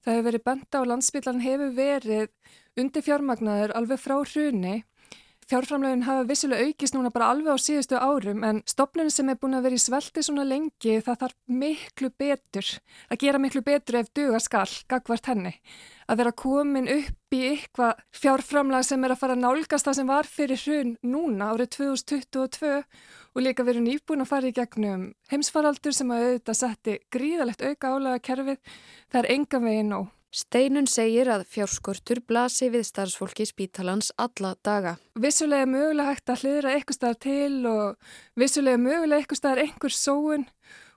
Það 0.00 0.14
hefur 0.14 0.28
verið 0.30 0.48
benda 0.48 0.80
og 0.80 0.92
landspítalan 0.94 1.44
hefur 1.44 1.76
verið 1.76 2.28
undir 2.80 3.04
fjármagnaður 3.04 3.76
alveg 3.76 4.00
frá 4.00 4.16
hruni 4.24 4.78
Fjárframlegin 5.46 6.00
hafa 6.02 6.24
vissilega 6.26 6.64
aukist 6.66 6.96
núna 6.96 7.12
bara 7.14 7.28
alveg 7.30 7.54
á 7.54 7.62
síðustu 7.62 7.94
árum 8.02 8.40
en 8.42 8.56
stopnun 8.66 9.12
sem 9.14 9.28
er 9.30 9.36
búin 9.38 9.54
að 9.54 9.68
vera 9.68 9.76
í 9.78 9.82
svelti 9.84 10.24
svona 10.26 10.42
lengi 10.42 10.96
það 11.06 11.20
þarf 11.20 11.36
miklu 11.60 12.10
betur, 12.18 12.70
að 13.06 13.20
gera 13.22 13.38
miklu 13.38 13.62
betur 13.62 14.00
ef 14.00 14.10
duga 14.10 14.40
skall, 14.42 14.72
gagvart 14.90 15.30
henni. 15.30 15.52
Að 16.10 16.18
vera 16.18 16.32
komin 16.42 16.90
upp 16.90 17.38
í 17.38 17.40
eitthvað 17.52 18.02
fjárframlega 18.18 18.88
sem 18.90 19.06
er 19.06 19.14
að 19.14 19.22
fara 19.22 19.38
að 19.38 19.44
nálgast 19.44 19.86
það 19.86 19.98
sem 20.00 20.10
var 20.10 20.30
fyrir 20.32 20.64
hrun 20.64 20.92
núna 21.14 21.52
árið 21.52 21.70
2022 21.78 22.74
og 23.36 23.46
líka 23.46 23.68
verið 23.70 23.86
nýbúin 23.86 24.26
að 24.26 24.32
fara 24.32 24.50
í 24.50 24.56
gegnum 24.58 25.08
heimsfaraldur 25.30 25.94
sem 25.94 26.10
að 26.10 26.26
auðvitað 26.26 26.60
setti 26.64 26.98
gríðalegt 27.14 27.62
auka 27.62 27.94
álega 27.94 28.26
kerfið, 28.32 28.76
það 29.14 29.22
er 29.22 29.34
enga 29.38 29.62
veginn 29.62 29.94
nóg. 29.94 30.15
Steinun 30.36 30.84
segir 30.84 31.30
að 31.32 31.46
fjárskortur 31.48 32.18
blasi 32.28 32.66
við 32.68 32.82
starfsfólki 32.84 33.46
spítalans 33.48 34.10
alla 34.20 34.50
daga. 34.66 34.98
Vissulega 35.16 35.64
mögulega 35.64 36.10
hægt 36.10 36.32
að 36.34 36.42
hlýðra 36.42 36.74
eitthvað 36.76 36.98
staðar 36.98 37.20
til 37.24 37.70
og 37.70 38.10
vissulega 38.42 38.82
mögulega 38.82 39.22
eitthvað 39.22 39.40
staðar 39.40 39.62
einhver 39.62 39.96
sóun. 39.96 40.44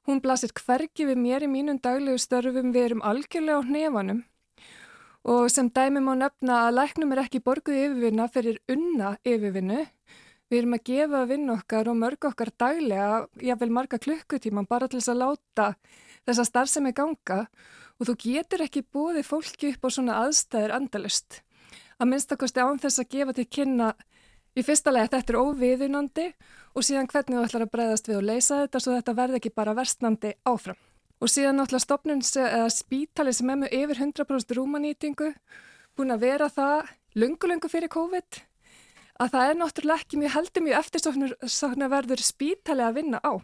Hún 0.03 0.19
blasir 0.25 0.51
hvergi 0.60 1.08
við 1.08 1.24
mér 1.24 1.48
í 1.48 1.51
mínum 1.53 1.79
daglegu 1.79 2.19
störfum 2.19 2.75
við 2.75 2.89
erum 2.89 3.05
algjörlega 3.08 3.63
á 3.63 3.72
nefanum. 3.77 4.22
Og 5.24 5.48
sem 5.55 5.72
dæmi 5.72 6.03
má 6.03 6.17
nefna 6.19 6.60
að 6.65 6.75
læknum 6.81 7.15
er 7.15 7.24
ekki 7.24 7.39
borguð 7.39 7.79
yfirvinna 7.86 8.27
fyrir 8.36 8.60
unna 8.67 9.15
yfirvinnu. 9.24 9.86
Við 10.51 10.63
erum 10.65 10.75
að 10.75 10.88
gefa 10.91 11.27
vinn 11.31 11.51
okkar 11.55 11.88
og 11.88 12.01
mörg 12.03 12.34
okkar 12.34 12.51
daglega, 12.60 13.27
jáfnveil 13.39 13.72
marga 13.72 14.03
klukkutíman 14.03 14.67
bara 14.67 14.91
til 14.91 15.00
þess 15.00 15.13
að 15.13 15.22
láta 15.24 15.74
þessa 16.27 16.51
starfsemi 16.51 16.91
ganga 16.98 17.46
og 18.00 18.08
þú 18.08 18.15
getur 18.24 18.63
ekki 18.63 18.86
búið 18.88 19.25
fólki 19.27 19.74
upp 19.74 19.86
á 19.86 19.89
svona 19.91 20.18
aðstæðir 20.24 20.75
andalust. 20.75 21.41
Að 22.00 22.12
minnstakosti 22.13 22.63
án 22.63 22.79
þess 22.79 23.01
að 23.01 23.10
gefa 23.15 23.36
til 23.36 23.48
kynna 23.51 23.89
í 24.56 24.63
fyrsta 24.65 24.94
lega 24.94 25.12
þetta 25.18 25.34
er 25.34 25.39
óviðunandi 25.44 26.27
og 26.74 26.86
síðan 26.86 27.10
hvernig 27.12 27.38
þú 27.38 27.48
ætlar 27.48 27.65
að 27.65 27.74
breyðast 27.74 28.08
við 28.08 28.20
og 28.22 28.27
leysa 28.29 28.62
þetta 28.63 28.84
svo 28.84 28.96
þetta 28.96 29.18
verði 29.18 29.39
ekki 29.41 29.56
bara 29.56 29.75
verstnandi 29.75 30.34
áfram. 30.48 30.79
Og 31.20 31.27
síðan 31.27 31.60
náttúrulega 31.60 31.84
stopnun 31.84 32.24
eða 32.24 32.70
spítali 32.72 33.34
sem 33.36 33.51
er 33.51 33.60
með 33.65 33.75
yfir 33.82 34.03
100% 34.06 34.56
rúmanýtingu 34.56 35.34
búin 36.00 36.15
að 36.15 36.24
vera 36.24 36.48
það 36.48 36.94
lungu-lungu 37.20 37.68
fyrir 37.68 37.91
COVID 37.91 38.39
að 39.20 39.34
það 39.34 39.50
er 39.50 39.58
náttúrulega 39.60 40.06
ekki 40.06 40.20
mjög 40.22 40.36
heldur 40.38 40.63
mjög 40.63 40.79
eftirsóknar 40.79 41.91
verður 41.91 42.24
spítali 42.24 42.86
að 42.86 43.01
vinna 43.01 43.20
á 43.20 43.44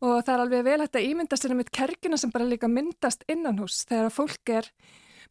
og 0.00 0.22
það 0.24 0.32
er 0.34 0.42
alveg 0.44 0.64
vel 0.66 0.80
hægt 0.80 0.96
að 0.96 1.06
ímyndast 1.10 1.44
hérna 1.44 1.58
með 1.60 1.72
kerkina 1.76 2.18
sem 2.20 2.32
bara 2.32 2.48
líka 2.48 2.70
myndast 2.72 3.24
innan 3.28 3.60
hús 3.60 3.82
þegar 3.88 4.08
að 4.08 4.16
fólk 4.16 4.52
er 4.56 4.70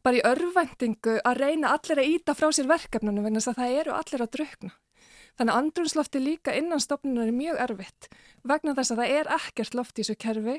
bara 0.04 0.20
í 0.20 0.24
örvendingu 0.24 1.16
að 1.26 1.40
reyna 1.42 1.74
allir 1.74 2.00
að 2.00 2.12
íta 2.14 2.36
frá 2.38 2.48
sér 2.54 2.70
verkefnunum 2.70 3.26
vegna 3.26 3.42
þess 3.42 3.52
að 3.52 3.60
það 3.60 3.80
eru 3.82 3.96
allir 3.98 4.24
að 4.24 4.32
draugna. 4.36 4.72
Þannig 5.38 5.54
að 5.54 5.60
andrunslofti 5.62 6.20
líka 6.22 6.54
innan 6.56 6.82
stopnuna 6.82 7.26
er 7.26 7.36
mjög 7.36 7.60
erfitt 7.66 8.10
vegna 8.46 8.74
þess 8.76 8.94
að 8.94 9.02
það 9.02 9.14
er 9.18 9.32
ekkert 9.36 9.76
loft 9.78 9.98
í 9.98 10.02
þessu 10.02 10.16
kerfi, 10.20 10.56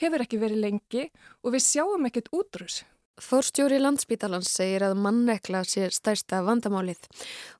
hefur 0.00 0.24
ekki 0.24 0.40
verið 0.42 0.64
lengi 0.64 1.04
og 1.42 1.54
við 1.54 1.66
sjáum 1.66 2.08
ekkert 2.08 2.32
útrús. 2.34 2.82
Þórstjóri 3.22 3.76
landsbítalans 3.78 4.48
segir 4.50 4.82
að 4.82 4.96
mannekla 4.98 5.60
sé 5.68 5.86
stærsta 5.94 6.40
vandamálið. 6.42 6.98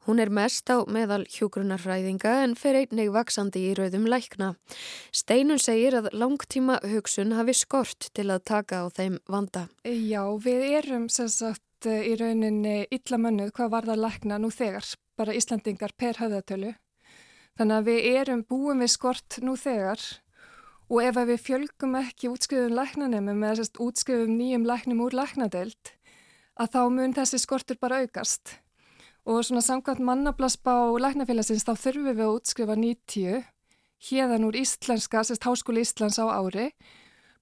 Hún 0.09 0.19
er 0.19 0.33
mest 0.35 0.67
á 0.67 0.83
meðal 0.91 1.23
hjógrunarfræðinga 1.31 2.33
en 2.43 2.57
fer 2.59 2.81
einnig 2.81 3.13
vaksandi 3.15 3.63
í 3.69 3.77
rauðum 3.79 4.09
lækna. 4.11 4.55
Steinun 5.15 5.63
segir 5.63 5.95
að 6.01 6.11
langtíma 6.11 6.81
hugsun 6.83 7.37
hafi 7.39 7.55
skort 7.55 8.11
til 8.19 8.27
að 8.35 8.43
taka 8.51 8.83
á 8.83 8.87
þeim 8.91 9.21
vanda. 9.31 9.69
Já, 9.87 10.27
við 10.43 10.67
erum 10.81 11.07
sagt, 11.13 11.63
í 11.87 12.17
rauninni 12.19 12.89
illamönnuð 12.91 13.55
hvað 13.55 13.73
var 13.77 13.87
það 13.93 14.03
lækna 14.09 14.41
nú 14.43 14.51
þegar, 14.51 14.91
bara 15.15 15.39
Íslandingar 15.39 15.95
per 15.95 16.19
höfðatölu. 16.19 16.75
Þannig 17.55 17.77
að 17.79 17.89
við 17.93 18.07
erum 18.19 18.43
búin 18.43 18.83
við 18.83 18.91
skort 18.97 19.39
nú 19.45 19.55
þegar 19.55 20.03
og 20.91 21.01
ef 21.01 21.17
við 21.17 21.41
fjölgum 21.41 21.97
ekki 21.99 22.31
útskriðum 22.33 22.77
læknanemum 22.77 23.45
eða 23.45 23.61
sérst 23.61 23.81
útskriðum 23.81 24.35
nýjum 24.39 24.67
læknum 24.69 25.01
úr 25.07 25.17
læknadeild 25.17 25.95
að 26.61 26.71
þá 26.75 26.83
mun 26.93 27.17
þessi 27.17 27.41
skortur 27.43 27.81
bara 27.81 28.03
aukast. 28.05 28.59
Og 29.25 29.41
svona 29.47 29.65
samkvæmt 29.65 30.05
mannablasbá 30.05 30.93
læknafélagsins 31.01 31.65
þá 31.65 31.73
þurfum 31.81 32.11
við 32.11 32.27
að 32.27 32.35
útskrifa 32.37 32.77
90 32.77 33.47
hérðan 34.05 34.45
úr 34.45 34.59
íslenska, 34.61 35.25
sérst 35.25 35.47
Háskóli 35.49 35.81
Íslands 35.81 36.21
á 36.21 36.29
ári. 36.29 36.69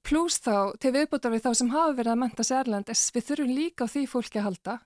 Pluss 0.07 0.39
þá 0.43 0.79
til 0.79 0.95
viðbútar 0.95 1.35
við 1.35 1.45
þá 1.47 1.51
sem 1.59 1.75
hafa 1.75 1.97
verið 1.99 2.15
að 2.15 2.23
menta 2.23 2.47
sérlandis 2.47 3.05
við 3.15 3.27
þurfum 3.29 3.55
líka 3.59 3.87
á 3.87 3.93
því 3.93 4.07
fólki 4.11 4.39
að 4.39 4.49
halda 4.49 4.79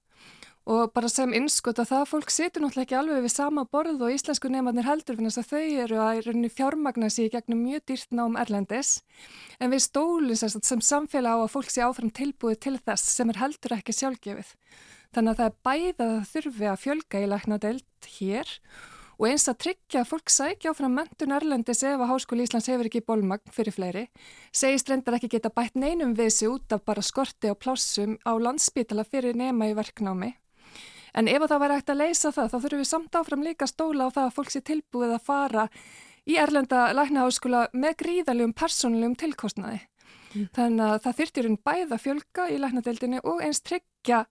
og 0.67 0.91
bara 0.97 1.09
sem 1.11 1.31
innskot 1.37 1.79
að 1.79 1.93
það 1.93 2.09
fólk 2.11 2.33
setur 2.35 2.65
náttúrulega 2.65 2.87
ekki 2.89 2.97
alveg 2.99 3.23
við 3.23 3.33
sama 3.37 3.63
borð 3.71 4.01
og 4.03 4.11
íslensku 4.11 4.51
nefnarnir 4.51 4.89
heldur 4.89 5.19
finnast 5.19 5.39
að 5.39 5.53
þau 5.53 5.83
eru 5.85 6.01
að 6.03 6.49
fjármagna 6.57 7.11
sig 7.11 7.31
gegnum 7.31 7.61
mjög 7.63 7.85
dýrt 7.87 8.17
nám 8.19 8.35
erlendis 8.41 8.97
en 9.61 9.71
við 9.71 9.85
stólum 9.87 10.35
sem 10.35 10.83
samfélag 10.83 11.39
á 11.39 11.45
að 11.45 11.53
fólk 11.55 11.71
sé 11.71 11.87
áfram 11.87 12.11
tilbúið 12.11 12.59
til 12.67 12.75
þess 12.83 13.15
sem 13.15 13.31
er 13.31 13.39
heldur 13.45 13.77
ekki 13.79 13.95
sjálfgefið. 13.95 14.51
Þannig 15.15 15.33
að 15.33 15.39
það 15.39 15.47
er 15.47 15.57
bæða 15.69 16.09
að 16.11 16.29
þurfi 16.33 16.69
að 16.73 16.83
fjölga 16.83 17.23
í 17.23 17.29
læknadelt 17.31 18.09
hér 18.19 18.55
og 19.17 19.29
eins 19.31 19.47
að 19.49 19.61
tryggja 19.65 20.03
að 20.03 20.11
fólk 20.11 20.33
sækja 20.33 20.73
áfram 20.73 20.97
mentun 20.99 21.35
erlendis 21.37 21.85
ef 21.87 22.03
að 22.03 22.11
Háskóli 22.11 22.45
Íslands 22.45 22.69
hefur 22.69 22.91
ekki 22.91 23.05
bólmagn 23.07 23.55
fyrir 23.55 23.73
fleiri, 23.73 24.03
segist 24.53 24.91
reyndar 24.91 25.17
ekki 25.17 25.31
geta 25.33 25.53
bætt 25.55 25.79
neinum 25.79 26.13
við 26.19 26.35
sig 26.35 26.51
út 26.53 26.75
af 26.75 26.85
bara 26.85 27.07
skorti 27.07 27.49
og 27.55 27.61
plássum 27.63 28.19
á 28.29 28.37
landsbítala 28.37 29.07
fyrir 29.09 29.39
nema 29.39 29.71
í 29.71 29.79
verknámi. 29.79 30.35
En 31.17 31.29
ef 31.33 31.47
það 31.49 31.63
væri 31.63 31.77
hægt 31.79 31.93
að 31.93 32.01
leysa 32.03 32.33
það, 32.35 32.51
þá 32.53 32.57
þurfum 32.63 32.83
við 32.83 32.89
samt 32.91 33.19
áfram 33.21 33.45
líka 33.47 33.69
stóla 33.71 34.09
á 34.09 34.15
það 34.15 34.27
að 34.27 34.35
fólk 34.37 34.53
sé 34.53 34.61
tilbúið 34.67 35.15
að 35.17 35.27
fara 35.27 35.67
í 36.27 36.37
Erlenda 36.43 36.87
læknaháskóla 36.97 37.67
með 37.73 37.99
gríðalegum 38.03 38.55
persónulegum 38.57 39.17
tilkostnaði. 39.23 39.81
Mm. 40.35 40.47
Þannig 40.57 40.87
að 40.87 40.99
það 41.07 41.19
þyrtir 41.21 41.49
hún 41.49 41.59
bæða 41.65 41.99
fjölga 42.03 42.49
í 42.53 42.59
læknadeildinu 42.61 43.23
og 43.25 43.45
eins 43.47 43.63
tryggja 43.65 44.25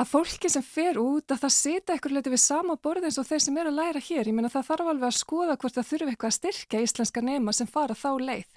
að 0.00 0.08
fólki 0.08 0.48
sem 0.48 0.64
fer 0.64 0.98
út 1.00 1.32
að 1.34 1.42
það 1.42 1.52
setja 1.56 1.94
eitthvað 1.94 2.14
leiti 2.16 2.32
við 2.32 2.42
sama 2.42 2.76
borð 2.80 3.08
eins 3.08 3.18
og 3.20 3.26
þeir 3.28 3.42
sem 3.44 3.58
er 3.60 3.68
að 3.68 3.76
læra 3.76 4.00
hér. 4.00 4.30
Ég 4.30 4.36
menna 4.36 4.52
það 4.52 4.68
þarf 4.70 4.92
alveg 4.92 5.08
að 5.10 5.18
skoða 5.18 5.56
hvort 5.60 5.76
það 5.76 5.88
þurfi 5.90 6.14
eitthvað 6.14 6.30
að 6.30 6.36
styrkja 6.38 6.82
íslenska 6.86 7.24
nema 7.26 7.54
sem 7.56 7.68
fara 7.68 7.96
þá 7.98 8.10
leið. 8.30 8.48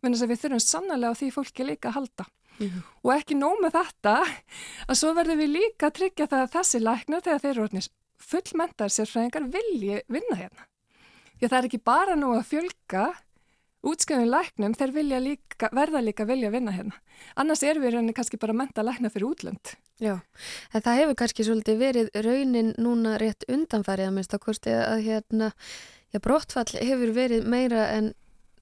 Þess 0.00 0.24
að 0.24 0.32
við 0.32 0.42
þurfum 0.44 0.64
sannlega 0.64 1.12
á 1.12 1.18
því 1.20 1.30
fólki 1.34 1.68
líka 1.68 1.92
að 1.92 1.98
halda. 2.00 2.28
Mm. 2.56 2.80
Og 3.04 3.12
ekki 3.12 3.36
nóg 3.36 3.60
með 3.60 3.76
þetta 3.76 4.14
að 4.86 4.98
svo 5.02 5.12
verðum 5.18 5.42
við 5.42 5.52
líka 5.58 5.90
að 5.90 5.96
tryggja 6.00 6.30
það 6.30 6.44
að 6.46 6.54
þessi 6.54 6.80
læknar 6.80 7.26
þegar 7.26 7.44
þeir 7.44 7.60
eru 7.66 7.84
fullmendar 8.26 8.92
sérfræðingar 8.94 9.50
vilji 9.52 10.00
vinna 10.08 10.38
hérna. 10.38 10.64
Því 11.36 11.44
að 11.44 11.50
það 11.52 11.58
er 11.58 11.68
ekki 11.68 11.82
bara 11.84 12.16
nú 12.16 12.32
að 12.32 12.46
fjölga 12.48 13.02
útskjöfum 13.86 14.28
læknum, 14.30 14.74
þeir 14.74 14.92
líka, 15.20 15.70
verða 15.72 16.02
líka 16.02 16.26
vilja 16.26 16.50
vinna 16.50 16.72
hérna. 16.72 16.96
Annars 17.36 17.62
er 17.62 17.80
við 17.80 17.94
rauninni 17.94 18.14
kannski 18.16 18.38
bara 18.40 18.52
menta 18.52 18.82
lækna 18.82 19.10
fyrir 19.10 19.28
útlönd. 19.30 19.74
Já, 20.00 20.20
en 20.72 20.82
það 20.82 21.00
hefur 21.00 21.18
kannski 21.20 21.44
svolítið 21.44 21.78
verið 21.78 22.10
raunin 22.24 22.74
núna 22.78 23.16
rétt 23.18 23.46
undanfærið 23.48 24.08
að 24.08 24.14
minnst 24.16 24.34
að 24.34 24.44
kosti 24.44 24.74
að 24.74 25.04
hérna, 25.06 25.52
já, 26.12 26.20
brottfall 26.20 26.72
hefur 26.80 27.14
verið 27.16 27.46
meira 27.46 27.88
en 27.94 28.12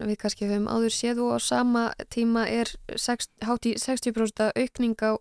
við 0.02 0.18
kannski 0.18 0.48
höfum 0.50 0.68
áður 0.68 0.94
séð 0.94 1.22
og 1.22 1.34
á 1.34 1.38
sama 1.38 1.84
tíma 2.10 2.48
er 2.50 2.70
6, 2.90 3.30
hátt 3.46 3.66
í 3.70 3.76
60% 3.78 4.42
aukning 4.50 4.98
á, 4.98 5.14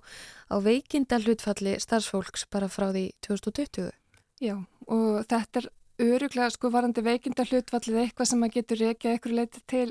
á 0.49 0.55
veikinda 0.57 1.21
hlutfalli 1.21 1.77
starfsfólks 1.79 2.47
bara 2.49 2.69
frá 2.69 2.89
því 2.89 3.11
2020. 3.21 3.93
Já 4.41 4.57
og 4.91 5.23
þetta 5.29 5.61
er 5.61 5.69
öruglega 6.01 6.49
sko 6.53 6.71
varandi 6.73 7.03
veikinda 7.05 7.45
hlutfallið 7.49 7.99
eitthvað 8.05 8.31
sem 8.31 8.45
að 8.45 8.55
getur 8.57 8.81
reykja 8.81 9.13
eitthvað 9.13 9.37
leiti 9.39 9.61
til 9.67 9.89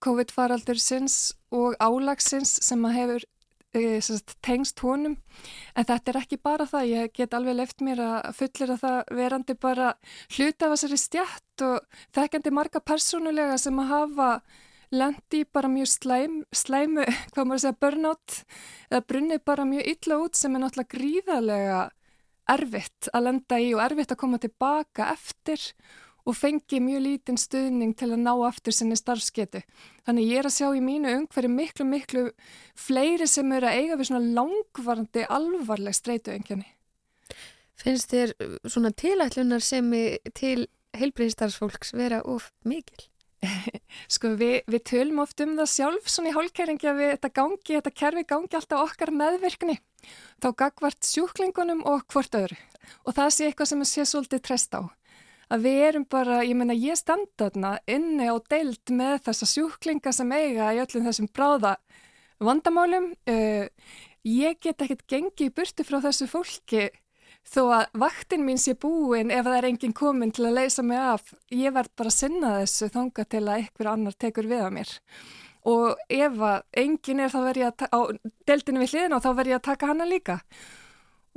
COVID-faraldur 0.00 0.80
sinns 0.80 1.18
og 1.52 1.76
álagsins 1.82 2.56
sem 2.64 2.88
að 2.88 2.96
hefur 2.96 3.28
E, 3.70 4.00
tengst 4.42 4.80
honum. 4.82 5.12
En 5.78 5.86
þetta 5.86 6.10
er 6.10 6.16
ekki 6.24 6.38
bara 6.42 6.64
það, 6.66 6.88
ég 6.90 7.12
get 7.14 7.36
alveg 7.38 7.54
left 7.54 7.84
mér 7.86 8.00
að 8.02 8.32
fullir 8.40 8.72
að 8.74 8.80
það 8.82 9.12
verandi 9.20 9.54
bara 9.62 9.92
hluti 10.34 10.66
af 10.66 10.72
þessari 10.74 10.98
stjætt 10.98 11.64
og 11.68 12.00
þekkjandi 12.16 12.52
marga 12.56 12.82
persónulega 12.82 13.60
sem 13.62 13.78
að 13.78 13.92
hafa 13.92 14.30
lendi 14.90 15.44
bara 15.46 15.70
mjög 15.70 15.86
slæm, 15.92 16.40
slæmu, 16.50 17.06
hvað 17.30 17.46
maður 17.46 17.62
segja, 17.62 17.78
burnout 17.86 18.40
eða 18.90 19.02
brunni 19.06 19.38
bara 19.38 19.68
mjög 19.70 19.92
illa 19.94 20.18
út 20.24 20.40
sem 20.40 20.56
er 20.56 20.64
náttúrulega 20.64 20.94
gríðarlega 20.96 21.80
erfitt 22.50 23.10
að 23.14 23.26
lenda 23.28 23.58
í 23.60 23.72
og 23.74 23.82
erfitt 23.84 24.14
að 24.14 24.20
koma 24.22 24.40
tilbaka 24.42 25.10
eftir 25.14 25.62
og 26.28 26.36
fengi 26.36 26.80
mjög 26.84 27.02
lítinn 27.04 27.38
stuðning 27.40 27.94
til 27.98 28.10
að 28.12 28.22
ná 28.24 28.32
aftur 28.46 28.74
sinni 28.76 28.98
starfsketu. 28.98 29.62
Þannig 30.06 30.28
ég 30.28 30.42
er 30.42 30.48
að 30.50 30.56
sjá 30.58 30.68
í 30.76 30.82
mínu 30.84 31.14
umhverju 31.22 31.52
miklu, 31.52 31.86
miklu 31.88 32.24
fleiri 32.78 33.28
sem 33.30 33.52
eru 33.56 33.70
að 33.70 33.78
eiga 33.80 33.98
við 34.00 34.10
svona 34.10 34.34
langvarandi, 34.36 35.24
alvarleg 35.28 35.96
streytu 35.96 36.34
engjarni. 36.34 36.68
Finnst 37.80 38.12
þér 38.12 38.34
svona 38.68 38.92
tilætlunar 38.92 39.64
sem 39.64 39.88
til 40.36 40.66
heilbreyðstarfsfólks 41.00 41.94
vera 41.96 42.20
of 42.28 42.50
mikil? 42.68 43.06
sko 44.14 44.34
við, 44.38 44.60
við 44.70 44.82
tölum 44.90 45.22
oft 45.24 45.40
um 45.44 45.56
það 45.58 45.70
sjálf 45.72 46.08
svona 46.10 46.30
í 46.30 46.36
hálkæringi 46.36 46.90
að 46.90 47.00
við 47.00 47.12
þetta 47.14 47.30
gangi, 47.40 47.76
þetta 47.76 47.92
kerfi 48.02 48.24
gangi 48.28 48.58
alltaf 48.58 48.84
okkar 48.84 49.12
meðvirkni. 49.16 49.76
Þá 50.40 50.48
gagvart 50.62 51.08
sjúklingunum 51.08 51.82
og 51.88 52.06
hvort 52.12 52.36
öðru. 52.36 52.58
Og 53.06 53.16
það 53.16 53.34
sé 53.34 53.48
eitthvað 53.48 53.70
sem 53.72 53.84
sé 53.88 54.06
svolítið 54.08 54.44
trest 54.46 54.76
á. 54.76 54.82
Að 55.50 55.64
við 55.66 55.80
erum 55.88 56.06
bara, 56.06 56.42
ég 56.46 56.54
menna 56.54 56.76
ég 56.78 56.98
standa 56.98 57.48
þarna 57.48 57.72
inni 57.90 58.28
og 58.30 58.44
deild 58.50 58.92
með 58.94 59.16
þessa 59.26 59.48
sjúklinga 59.50 60.12
sem 60.14 60.30
eiga 60.30 60.70
í 60.76 60.80
öllum 60.82 61.08
þessum 61.08 61.30
bráða 61.34 61.74
vandamálum. 62.38 63.10
Uh, 63.28 63.66
ég 64.26 64.60
get 64.62 64.84
ekkert 64.84 65.06
gengið 65.10 65.48
í 65.48 65.54
burti 65.56 65.86
frá 65.86 65.98
þessu 66.04 66.28
fólki 66.30 66.88
þó 67.46 67.60
að 67.74 68.00
vaktin 68.02 68.44
mín 68.46 68.60
sé 68.60 68.74
búin 68.78 69.32
ef 69.34 69.46
það 69.46 69.56
er 69.58 69.68
enginn 69.70 69.96
komin 69.96 70.32
til 70.34 70.46
að 70.48 70.58
leysa 70.60 70.84
mig 70.86 70.98
af 70.98 71.32
ég 71.54 71.74
verð 71.74 71.94
bara 71.98 72.12
að 72.12 72.18
sinna 72.18 72.56
þessu 72.60 72.90
þanga 72.94 73.24
til 73.24 73.44
að 73.44 73.54
einhver 73.56 73.92
annar 73.92 74.18
tekur 74.18 74.50
við 74.50 74.66
að 74.66 74.74
mér. 74.76 74.92
Og 75.70 76.04
ef 76.08 76.36
að 76.50 76.62
enginn 76.82 77.20
er 77.20 77.32
þá 77.32 77.40
verð 77.44 77.62
ég 77.62 77.72
að 77.72 77.88
á 77.92 78.00
deltinu 78.48 78.84
við 78.84 78.94
hliðin 78.94 79.16
og 79.16 79.24
þá 79.24 79.30
verð 79.34 79.52
ég 79.52 79.60
að 79.60 79.66
taka 79.68 79.90
hana 79.90 80.08
líka. 80.08 80.38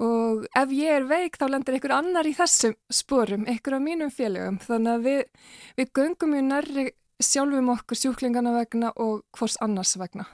Og 0.04 0.46
ef 0.58 0.72
ég 0.74 0.98
er 0.98 1.08
veik 1.10 1.38
þá 1.38 1.48
lendir 1.52 1.78
einhver 1.78 1.96
annar 1.98 2.26
í 2.26 2.34
þessum 2.34 2.74
sporum, 2.90 3.44
einhver 3.46 3.78
af 3.78 3.84
mínum 3.84 4.14
félögum. 4.14 4.62
Þannig 4.64 4.94
að 4.94 5.10
við, 5.10 5.50
við 5.78 5.92
göngum 6.00 6.38
í 6.38 6.46
nærri 6.46 6.88
sjálfum 7.24 7.70
okkur 7.76 8.00
sjúklingana 8.00 8.56
vegna 8.56 8.94
og 8.96 9.22
hvors 9.38 9.60
annars 9.62 9.94
vegna. 10.00 10.26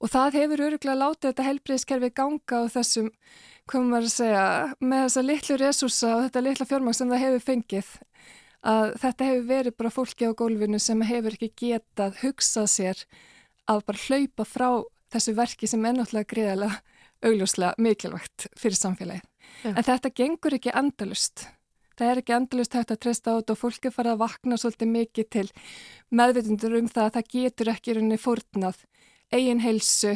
Og 0.00 0.10
það 0.10 0.40
hefur 0.40 0.64
öruglega 0.66 0.96
látið 0.96 1.28
þetta 1.28 1.46
helbriðskerfi 1.46 2.10
ganga 2.16 2.62
á 2.64 2.72
þessum 2.72 3.10
komum 3.70 3.96
að 3.98 4.08
segja, 4.12 4.44
með 4.82 5.04
þessa 5.06 5.26
litlu 5.26 5.58
resursa 5.60 6.12
og 6.16 6.22
þetta 6.26 6.44
litla 6.46 6.68
fjármang 6.68 6.96
sem 6.96 7.10
það 7.10 7.24
hefur 7.24 7.44
fengið 7.46 7.90
að 8.70 8.94
þetta 9.00 9.28
hefur 9.28 9.44
verið 9.48 9.76
bara 9.80 9.92
fólki 9.94 10.28
á 10.28 10.32
gólfinu 10.36 10.80
sem 10.82 11.02
hefur 11.08 11.36
ekki 11.36 11.50
getað 11.62 12.18
hugsað 12.24 12.68
sér 12.74 13.04
að 13.70 13.84
bara 13.88 14.04
hlaupa 14.08 14.46
frá 14.48 14.68
þessu 15.10 15.34
verki 15.38 15.70
sem 15.70 15.84
er 15.86 15.96
náttúrulega 15.96 16.30
greiðalega 16.34 16.80
augljóslega 17.20 17.74
mikilvægt 17.78 18.46
fyrir 18.58 18.78
samfélagi. 18.78 19.22
Ja. 19.64 19.74
En 19.74 19.84
þetta 19.84 20.12
gengur 20.16 20.56
ekki 20.56 20.72
endalust. 20.76 21.46
Það 21.98 22.10
er 22.10 22.20
ekki 22.22 22.36
endalust 22.36 22.76
hægt 22.76 22.92
að 22.94 23.00
treysta 23.04 23.34
á 23.34 23.38
þetta 23.40 23.54
og 23.54 23.60
fólki 23.60 23.92
fara 23.92 24.14
að 24.14 24.22
vakna 24.22 24.56
svolítið 24.60 24.92
mikið 24.94 25.26
til 25.36 25.46
meðvitundur 26.16 26.78
um 26.78 26.88
það 26.88 27.08
að 27.08 27.16
það 27.18 27.32
getur 27.34 27.72
ekki 27.74 27.96
rauninni 27.96 28.20
fórnað 28.20 28.78
eigin 29.30 29.60
heilsu, 29.62 30.14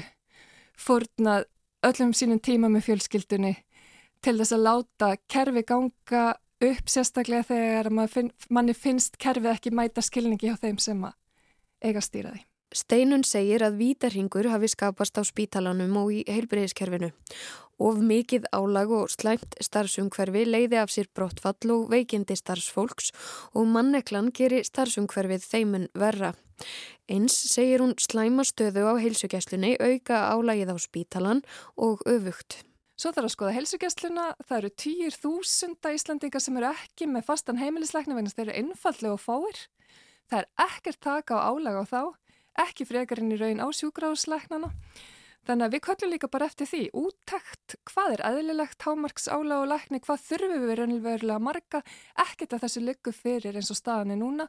fórnað 0.81 1.45
öllum 1.85 2.15
sínum 2.17 2.41
tíma 2.41 2.71
með 2.73 2.89
fjölskyldunni 2.89 3.55
til 4.25 4.39
þess 4.39 4.57
að 4.57 4.65
láta 4.65 5.11
kerfi 5.29 5.65
ganga 5.69 6.25
upp 6.65 6.89
sérstaklega 6.89 7.45
þegar 7.51 8.09
finn, 8.09 8.33
manni 8.49 8.75
finnst 8.75 9.19
kerfið 9.21 9.53
ekki 9.53 9.73
mæta 9.75 10.03
skilningi 10.05 10.49
hjá 10.49 10.57
þeim 10.63 10.81
sem 10.81 11.05
að 11.05 11.15
eiga 11.85 12.01
stýraði. 12.01 12.45
Steinun 12.75 13.23
segir 13.23 13.63
að 13.63 13.77
vítarhingur 13.79 14.49
hafi 14.51 14.71
skapast 14.73 15.19
á 15.21 15.23
spítalanum 15.23 15.95
og 16.01 16.11
í 16.11 16.25
heilbreyðiskerfinu. 16.27 17.13
Of 17.79 17.99
mikið 17.99 18.47
álag 18.55 18.93
og 18.95 19.11
slæmt 19.11 19.57
starfsumhverfi 19.63 20.45
leiði 20.47 20.79
af 20.79 20.93
sér 20.95 21.09
brottfall 21.15 21.73
og 21.75 21.89
veikindi 21.91 22.37
starfsfólks 22.39 23.11
og 23.55 23.67
manneklan 23.67 24.31
gerir 24.35 24.67
starfsumhverfið 24.67 25.49
þeimun 25.49 25.89
verra. 25.99 26.35
Eins 27.11 27.35
segir 27.35 27.83
hún 27.83 27.97
slæma 27.99 28.47
stöðu 28.47 28.87
á 28.87 28.95
heilsugjæslunni 29.03 29.75
auka 29.83 30.21
álagið 30.31 30.71
á 30.71 30.77
spítalan 30.79 31.43
og 31.75 32.05
öfugt. 32.07 32.63
Svo 32.95 33.11
þarf 33.11 33.27
að 33.27 33.33
skoða 33.35 33.55
heilsugjæsluna, 33.57 34.25
það 34.47 34.59
eru 34.61 34.71
týjir 34.79 35.17
þúsunda 35.19 35.91
Íslandingar 35.97 36.43
sem 36.45 36.59
eru 36.61 36.69
ekki 36.71 37.09
með 37.11 37.27
fastan 37.27 37.59
heimilisleikna 37.59 38.15
vegna 38.15 38.31
þeir 38.31 38.45
eru 38.47 38.59
einfallega 38.61 39.17
og 39.17 39.23
fáir. 39.25 39.59
Það 40.31 40.39
er 40.39 40.47
ekkert 40.69 41.01
taka 41.03 41.41
á 41.43 41.51
álag 41.51 41.81
á 41.83 41.85
þá, 41.91 42.03
ekki 42.65 42.87
frekarinn 42.87 43.35
í 43.35 43.41
raun 43.41 43.61
á 43.61 43.67
sjúgráðsleiknana. 43.75 44.71
Þannig 45.45 45.67
að 45.67 45.75
við 45.75 45.83
köllum 45.85 46.13
líka 46.15 46.29
bara 46.33 46.47
eftir 46.49 46.69
því, 46.71 46.83
úttækt, 46.97 47.75
hvað 47.91 48.15
er 48.15 48.23
aðlilegt 48.25 48.87
hámarks 48.87 49.27
ála 49.29 49.59
og 49.61 49.67
lækni, 49.69 50.01
hvað 50.05 50.23
þurfum 50.25 50.63
við 50.65 50.79
raunverulega 50.79 51.43
marga, 51.43 51.81
ekkert 52.25 52.57
að 52.57 52.65
þessu 52.65 52.85
liggur 52.85 53.17
fyrir 53.17 53.59
eins 53.61 53.69
og 53.75 53.77
staðan 53.77 54.15
er 54.15 54.21
núna 54.23 54.47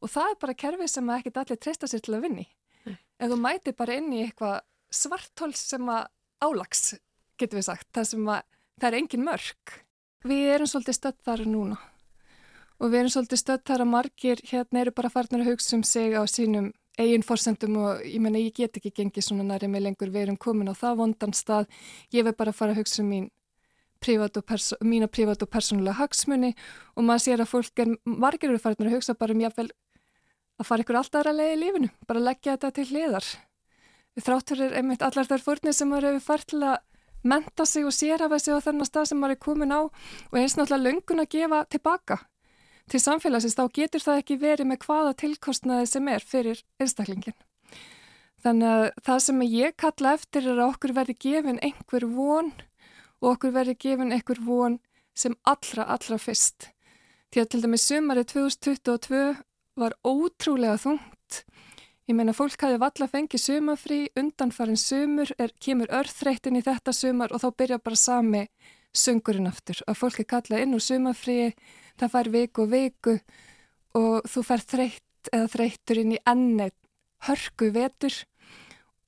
og 0.00 0.12
það 0.14 0.32
er 0.32 0.40
bara 0.46 0.56
kerfið 0.64 0.92
sem 0.94 1.12
ekkert 1.18 1.42
allir 1.42 1.60
treysta 1.60 1.90
sér 1.90 2.04
til 2.06 2.16
að 2.16 2.24
vinni. 2.24 2.46
Mm. 2.86 2.96
Ef 2.96 3.34
þú 3.34 3.38
mæti 3.44 3.76
bara 3.76 3.98
inn 4.00 4.08
í 4.16 4.22
eitthvað 4.24 4.56
svartól 4.88 5.52
sem 5.58 5.92
að 5.92 6.08
álags, 6.40 6.96
getur 7.36 7.60
við 7.60 7.68
sagt, 7.68 7.90
það 7.92 8.10
sem 8.14 8.32
að 8.32 8.42
það 8.80 8.88
er 8.88 8.98
engin 9.02 9.28
mörg. 9.28 9.78
Við 10.28 10.50
erum 10.56 10.72
svolítið 10.72 11.00
stödd 11.02 11.22
þar 11.28 11.46
núna 11.46 11.78
og 12.78 12.92
við 12.92 13.00
erum 13.00 13.12
svolítið 13.12 13.40
stödd 13.42 13.64
þar 13.66 13.82
að 13.84 13.90
margir 13.92 14.42
hérna 14.46 14.82
eru 14.82 14.94
bara 14.94 15.10
farnir 15.10 15.42
að 15.42 15.52
hugsa 15.52 15.76
um 15.76 15.84
sig 15.86 16.14
á 16.14 16.22
sínum 16.30 16.70
eigin 16.98 17.24
fórsendum 17.26 17.76
og 17.80 18.04
ég 18.06 18.20
menna 18.22 18.40
ég 18.42 18.54
get 18.56 18.76
ekki 18.78 18.92
gengið 18.94 19.28
svona 19.28 19.46
næri 19.46 19.70
með 19.70 19.86
lengur, 19.86 20.10
við 20.10 20.26
erum 20.26 20.38
komin 20.40 20.70
á 20.70 20.74
það 20.74 21.02
vondan 21.02 21.34
stað, 21.36 21.68
ég 22.14 22.26
vil 22.26 22.34
bara 22.34 22.52
fara 22.52 22.74
að 22.74 22.82
hugsa 22.82 23.02
um 23.02 23.12
mín 23.12 23.28
prívat 24.02 24.38
mína 24.80 25.08
prívat 25.10 25.42
og 25.42 25.50
persónulega 25.50 25.98
hagsmunni 25.98 26.54
og 26.94 27.04
maður 27.04 27.24
sér 27.24 27.42
að 27.42 27.50
fólk 27.50 27.82
er, 27.82 27.94
margir 28.04 28.50
eru 28.50 28.62
farin 28.62 28.86
að 28.86 28.98
hugsa 28.98 29.14
bara 29.18 29.34
um 29.34 29.42
jáfnvel 29.42 29.70
að 30.58 30.66
fara 30.66 30.84
ykkur 30.84 30.98
alltaf 31.00 31.20
aðra 31.20 31.34
leið 31.38 31.54
í 31.54 31.58
lífinu, 31.62 31.88
bara 32.06 32.22
leggja 32.22 32.56
þetta 32.56 32.70
til 32.74 32.86
hliðar. 32.92 33.26
Þráttur 34.18 34.62
er 34.66 34.72
einmitt 34.78 35.02
allar 35.06 35.26
þær 35.26 35.44
fórnir 35.44 35.74
sem 35.74 35.90
maður 35.90 36.08
hefur 36.08 36.24
fært 36.26 36.48
til 36.50 36.62
að 36.66 36.78
menta 37.22 37.66
sig 37.66 37.86
og 37.86 37.94
sér 37.94 38.24
af 38.24 38.32
þessi 38.34 38.54
á 38.54 38.64
þennan 38.66 38.88
stað 38.88 39.10
sem 39.10 39.20
maður 39.20 39.36
er 39.36 39.42
komin 39.42 39.74
á 39.74 39.80
og 39.86 40.34
eins 40.38 40.56
náttúrulega 40.58 40.86
löngun 40.86 41.22
að 41.22 41.30
gefa 41.34 41.62
tilbaka 41.70 42.18
til 42.92 43.00
samfélagsins 43.02 43.56
þá 43.58 43.64
getur 43.74 44.04
það 44.04 44.22
ekki 44.22 44.38
verið 44.42 44.70
með 44.70 44.82
hvaða 44.86 45.12
tilkostnaði 45.22 45.90
sem 45.90 46.08
er 46.12 46.24
fyrir 46.24 46.62
einstaklingin. 46.80 47.36
Þannig 48.44 48.70
að 48.70 48.84
það 49.06 49.22
sem 49.24 49.44
ég 49.48 49.76
kalla 49.82 50.14
eftir 50.14 50.46
er 50.46 50.58
að 50.58 50.72
okkur 50.72 50.94
verði 50.94 51.16
gefin 51.24 51.62
einhver 51.64 52.06
von 52.06 52.52
og 53.18 53.30
okkur 53.32 53.54
verði 53.56 53.74
gefin 53.82 54.14
einhver 54.14 54.40
von 54.46 54.78
sem 55.18 55.34
allra, 55.42 55.88
allra 55.90 56.18
fyrst. 56.22 56.70
Því 57.34 57.42
að 57.42 57.48
til 57.52 57.62
dæmi 57.64 57.80
sumari 57.82 58.24
2022 58.24 59.22
var 59.78 59.96
ótrúlega 60.06 60.78
þungt. 60.80 61.42
Ég 62.08 62.16
meina 62.16 62.32
fólk 62.32 62.62
hafi 62.64 62.78
valla 62.80 63.08
fengið 63.10 63.42
sumafrí, 63.42 63.98
undanfarin 64.16 64.78
sumur, 64.80 65.28
er, 65.36 65.52
kemur 65.60 65.90
örþreytin 65.92 66.56
í 66.56 66.64
þetta 66.64 66.94
sumar 66.96 67.34
og 67.34 67.42
þá 67.42 67.48
byrja 67.60 67.82
bara 67.84 68.00
sami 68.00 68.46
söngurinn 68.96 69.50
aftur. 69.50 69.82
Að 69.84 69.98
fólk 70.00 70.22
er 70.22 70.28
kallað 70.30 70.64
inn 70.64 70.78
úr 70.78 70.84
sumafríi 70.84 71.50
það 72.00 72.14
fær 72.14 72.32
viku 72.34 72.64
og 72.64 72.72
viku 72.72 73.14
og 73.98 74.28
þú 74.28 74.44
fær 74.46 74.64
þreytt 74.72 75.32
eða 75.32 75.52
þreyttur 75.54 76.02
inn 76.02 76.16
í 76.16 76.22
ennið 76.28 76.74
hörku 77.28 77.70
vetur 77.74 78.16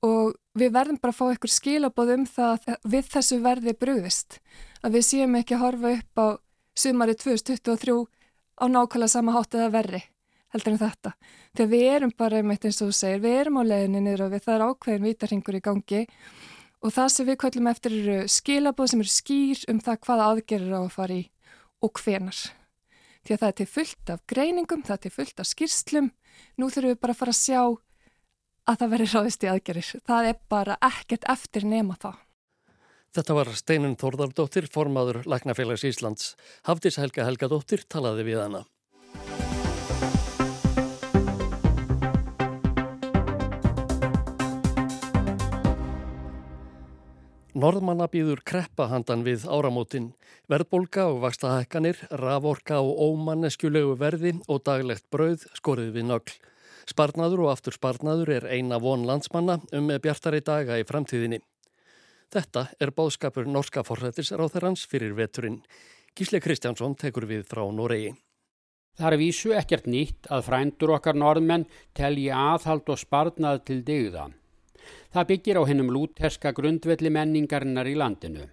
og 0.06 0.36
við 0.58 0.72
verðum 0.74 1.00
bara 1.00 1.12
að 1.12 1.18
fá 1.18 1.24
einhver 1.28 1.52
skilabóð 1.52 2.14
um 2.16 2.24
það 2.26 2.70
við 2.88 3.10
þessu 3.14 3.40
verði 3.44 3.76
brúðist 3.78 4.40
að 4.82 4.96
við 4.96 5.06
séum 5.06 5.36
ekki 5.38 5.56
að 5.56 5.64
horfa 5.64 5.92
upp 5.98 6.22
á 6.24 6.26
sumari 6.74 7.16
2023 7.18 7.98
á 8.60 8.64
nákvæmlega 8.68 9.12
sama 9.12 9.36
hátt 9.36 9.54
eða 9.54 9.74
verri 9.76 10.02
heldur 10.50 10.74
en 10.74 10.80
þetta. 10.80 11.12
Þegar 11.54 11.70
við 11.70 11.88
erum 11.94 12.14
bara 12.18 12.40
einmitt 12.40 12.64
eins 12.66 12.80
og 12.82 12.90
þú 12.90 12.96
segir, 12.98 13.20
við 13.22 13.36
erum 13.40 13.60
á 13.60 13.70
leðinni 13.70 14.00
niður 14.04 14.24
og 14.26 14.32
við 14.34 14.46
það 14.46 14.56
er 14.56 14.64
ákveðin 14.66 15.06
vítarhingur 15.06 15.58
í 15.58 15.64
gangi 15.66 16.00
og 16.80 16.94
það 16.96 17.12
sem 17.14 17.28
við 17.28 17.38
kvöllum 17.42 17.70
eftir 17.70 17.96
eru 17.98 18.16
skilabóð 18.30 18.92
sem 18.92 19.04
eru 19.04 19.12
skýr 19.14 19.66
um 19.70 19.82
það 19.84 20.00
hvaða 20.06 20.30
aðgerir 20.32 20.74
á 20.74 20.80
að 20.80 20.94
fara 20.96 21.18
í 21.20 21.22
og 21.80 22.02
hvenar 22.02 22.40
því 23.26 23.34
að 23.34 23.42
það 23.42 23.50
er 23.50 23.58
til 23.60 23.68
fullt 23.74 24.12
af 24.14 24.24
greiningum, 24.30 24.82
það 24.86 24.96
er 24.96 25.02
til 25.04 25.14
fullt 25.14 25.42
af 25.42 25.48
skýrslum. 25.50 26.10
Nú 26.56 26.70
þurfum 26.70 26.94
við 26.94 27.00
bara 27.02 27.14
að 27.16 27.20
fara 27.20 27.34
að 27.34 27.40
sjá 27.40 27.62
að 28.70 28.80
það 28.80 28.92
verður 28.94 29.14
ráðist 29.14 29.44
í 29.44 29.50
aðgerir. 29.50 29.92
Það 30.06 30.28
er 30.30 30.42
bara 30.52 30.76
ekkert 30.90 31.30
eftir 31.32 31.66
nema 31.68 31.96
það. 32.00 32.18
Þetta 33.10 33.34
var 33.34 33.48
Steinun 33.58 33.96
Þórðardóttir, 33.98 34.68
formaður 34.70 35.24
Læknafélags 35.26 35.82
Íslands. 35.88 36.34
Hafdís 36.68 36.98
Helga 37.00 37.26
Helgadóttir 37.26 37.82
talaði 37.90 38.28
við 38.28 38.44
hana. 38.44 38.60
Norðmanna 47.50 48.06
býður 48.06 48.44
kreppahandan 48.46 49.24
við 49.26 49.42
áramótin, 49.50 50.12
verðbólka 50.46 51.08
og 51.10 51.16
vakstahækkanir, 51.24 51.98
raforka 52.14 52.78
og 52.78 53.00
ómanneskjulegu 53.02 53.96
verði 53.98 54.36
og 54.46 54.62
daglegt 54.68 55.08
brauð 55.10 55.48
skorið 55.58 55.90
við 55.96 56.06
nögl. 56.12 56.36
Sparnaður 56.86 57.44
og 57.48 57.52
aftur 57.56 57.74
sparnaður 57.74 58.30
er 58.36 58.46
eina 58.54 58.78
von 58.78 59.02
landsmanna 59.06 59.58
um 59.74 59.90
bjartari 59.90 60.44
daga 60.46 60.78
í 60.78 60.86
framtíðinni. 60.86 61.40
Þetta 62.30 62.68
er 62.78 62.94
bóðskapur 62.94 63.50
norska 63.50 63.82
forrættisráþarans 63.82 64.86
fyrir 64.86 65.18
veturinn. 65.18 65.64
Gísle 66.14 66.38
Kristjánsson 66.38 66.94
tekur 66.94 67.26
við 67.26 67.48
frá 67.50 67.66
Noregi. 67.66 68.14
Það 68.94 69.12
er 69.12 69.18
vísu 69.18 69.56
ekkert 69.58 69.90
nýtt 69.90 70.30
að 70.30 70.46
frændur 70.46 70.94
okkar 70.94 71.18
norðmenn 71.18 71.66
telji 71.98 72.30
aðhald 72.30 72.86
og 72.86 73.02
sparnað 73.02 73.64
til 73.66 73.82
digða. 73.82 74.30
Það 75.14 75.28
byggir 75.30 75.60
á 75.60 75.62
hennum 75.68 75.90
lúterska 75.94 76.52
grundvelli 76.56 77.10
menningarinnar 77.10 77.88
í 77.90 77.96
landinu. 77.98 78.46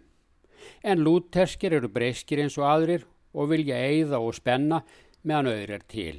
En 0.84 1.04
lúterskir 1.04 1.76
eru 1.78 1.90
breyskir 1.90 2.42
eins 2.44 2.58
og 2.60 2.68
aðrir 2.70 3.06
og 3.34 3.52
vilja 3.52 3.78
eigða 3.78 4.22
og 4.24 4.36
spenna 4.36 4.82
meðan 5.24 5.52
auður 5.52 5.76
er 5.78 5.86
til. 5.88 6.18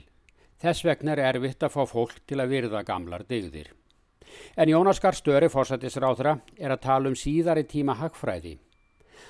Þess 0.59 0.85
vegna 0.85 1.15
er 1.15 1.25
erfitt 1.33 1.63
að 1.63 1.75
fá 1.75 1.83
fólk 1.87 2.23
til 2.27 2.41
að 2.43 2.55
virða 2.55 2.85
gamlar 2.87 3.27
digðir. 3.29 3.75
En 4.57 4.69
Jónaskar 4.69 5.17
Störi, 5.17 5.49
fórsættisráðra, 5.49 6.39
er 6.59 6.75
að 6.75 6.83
tala 6.85 7.09
um 7.09 7.17
síðari 7.17 7.65
tíma 7.65 7.95
hagfræði. 7.99 8.59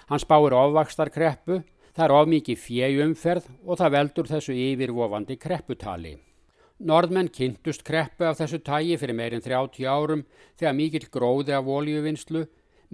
Hann 0.09 0.21
spáir 0.21 0.57
ofvakstar 0.57 1.13
kreppu 1.13 1.61
Það 1.99 2.05
er 2.05 2.13
of 2.15 2.29
mikið 2.31 2.59
fjöjumferð 2.63 3.47
og 3.67 3.79
það 3.81 3.95
veldur 3.97 4.29
þessu 4.31 4.55
yfirvofandi 4.55 5.37
krepputali. 5.43 6.13
Norðmenn 6.79 7.27
kynntust 7.35 7.83
kreppu 7.83 8.23
af 8.29 8.37
þessu 8.39 8.61
tægi 8.63 8.95
fyrir 9.01 9.17
meirinn 9.19 9.43
30 9.43 9.83
árum 9.91 10.21
þegar 10.61 10.77
mikill 10.79 11.09
gróði 11.11 11.57
af 11.57 11.65
voljuvinnslu 11.67 12.45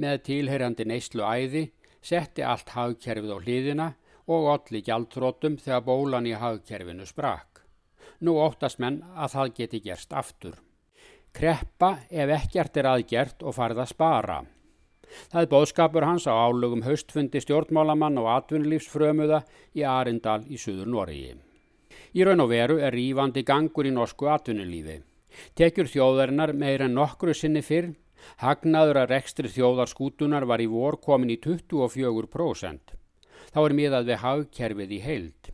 með 0.00 0.22
tilherjandi 0.28 0.86
neyslu 0.88 1.20
æði 1.20 1.66
setti 2.00 2.46
allt 2.48 2.72
hagkerfið 2.72 3.34
á 3.36 3.38
hliðina 3.44 3.90
og 4.24 4.48
olli 4.54 4.80
gjaldtrótum 4.86 5.60
þegar 5.60 5.84
bólan 5.84 6.30
í 6.30 6.32
hagkerfinu 6.32 7.04
sprakk. 7.04 7.60
Nú 8.24 8.38
óttast 8.40 8.80
menn 8.80 9.02
að 9.12 9.36
það 9.36 9.54
geti 9.60 9.84
gerst 9.84 10.16
aftur. 10.16 10.56
Kreppa 11.36 11.96
ef 12.08 12.36
ekkert 12.40 12.76
er 12.80 12.88
aðgert 12.88 13.44
og 13.44 13.56
farið 13.58 13.84
að 13.84 13.92
spara. 13.92 14.42
Það 15.28 15.40
er 15.42 15.50
bóðskapur 15.52 16.06
hans 16.08 16.24
á 16.24 16.32
álugum 16.32 16.86
haustfundi 16.86 17.42
stjórnmálamann 17.44 18.16
og 18.22 18.32
atvinnulífsfrömuða 18.38 19.44
í 19.76 19.84
Arindal 19.84 20.40
í 20.48 20.56
Suður 20.56 20.88
Noregi. 20.88 21.34
Í 22.14 22.22
raun 22.22 22.44
og 22.44 22.52
veru 22.52 22.76
er 22.78 22.94
rífandi 22.94 23.42
gangur 23.42 23.88
í 23.88 23.92
norsku 23.94 24.28
atvinnulífi. 24.30 25.00
Tekjur 25.58 25.88
þjóðarinnar 25.90 26.52
meir 26.54 26.84
en 26.86 26.94
nokkru 26.94 27.34
sinni 27.34 27.62
fyrr, 27.66 27.90
hagnaður 28.38 29.00
að 29.02 29.10
rekstri 29.16 29.50
þjóðarskútunar 29.50 30.46
var 30.46 30.62
í 30.62 30.68
vor 30.70 31.00
komin 31.02 31.34
í 31.34 31.40
24%. 31.42 32.94
Þá 33.50 33.60
er 33.64 33.76
miðað 33.80 34.08
við 34.12 34.22
hagkerfið 34.22 34.94
í 34.94 35.00
heild. 35.02 35.50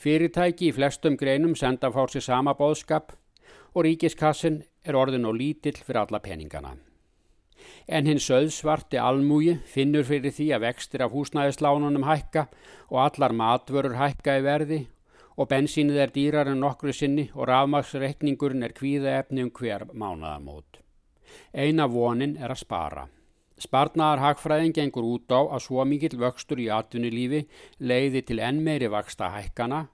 Fyrirtæki 0.00 0.70
í 0.70 0.72
flestum 0.72 1.20
greinum 1.20 1.52
senda 1.54 1.92
fór 1.92 2.08
sér 2.08 2.24
sama 2.24 2.56
bóðskap 2.56 3.12
og 3.76 3.84
ríkiskassin 3.84 4.62
er 4.88 4.96
orðin 4.96 5.28
og 5.28 5.36
lítill 5.36 5.76
fyrir 5.76 6.06
alla 6.06 6.24
peningana 6.24 6.72
en 7.86 8.06
hinn 8.08 8.20
söðsvarti 8.22 8.98
almúi 8.98 9.56
finnur 9.70 10.06
fyrir 10.06 10.34
því 10.34 10.48
að 10.56 10.64
vextir 10.66 11.04
af 11.06 11.14
húsnæðislánunum 11.14 12.06
hækka 12.06 12.46
og 12.90 13.00
allar 13.04 13.34
matvörur 13.36 13.96
hækka 13.98 14.38
í 14.40 14.44
verði 14.46 14.80
og 15.36 15.50
bensínið 15.50 16.00
er 16.04 16.12
dýrar 16.14 16.50
en 16.52 16.62
nokkru 16.64 16.94
sinni 16.96 17.28
og 17.34 17.48
rafmagsreikningurinn 17.50 18.64
er 18.66 18.74
kvíðaefni 18.76 19.44
um 19.44 19.52
hver 19.58 19.86
mánaðamót. 19.92 20.80
Eina 21.52 21.86
vonin 21.86 22.36
er 22.40 22.54
að 22.54 22.62
spara. 22.62 23.06
Sparnaðar 23.60 24.20
hagfræðin 24.20 24.74
gengur 24.76 25.06
út 25.08 25.32
á 25.32 25.40
að 25.40 25.62
svo 25.64 25.84
mikill 25.88 26.18
vöxtur 26.20 26.60
í 26.60 26.68
atvinnulífi 26.72 27.46
leiði 27.80 28.22
til 28.28 28.40
enn 28.44 28.60
meiri 28.64 28.90
vaksta 28.92 29.30
hækkana 29.32 29.86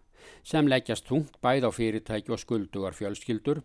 sem 0.46 0.66
leggjast 0.66 1.06
tungt 1.06 1.38
bæð 1.42 1.68
á 1.68 1.70
fyrirtæki 1.70 2.34
og 2.34 2.42
skuldugar 2.42 2.96
fjölskyldur 2.98 3.62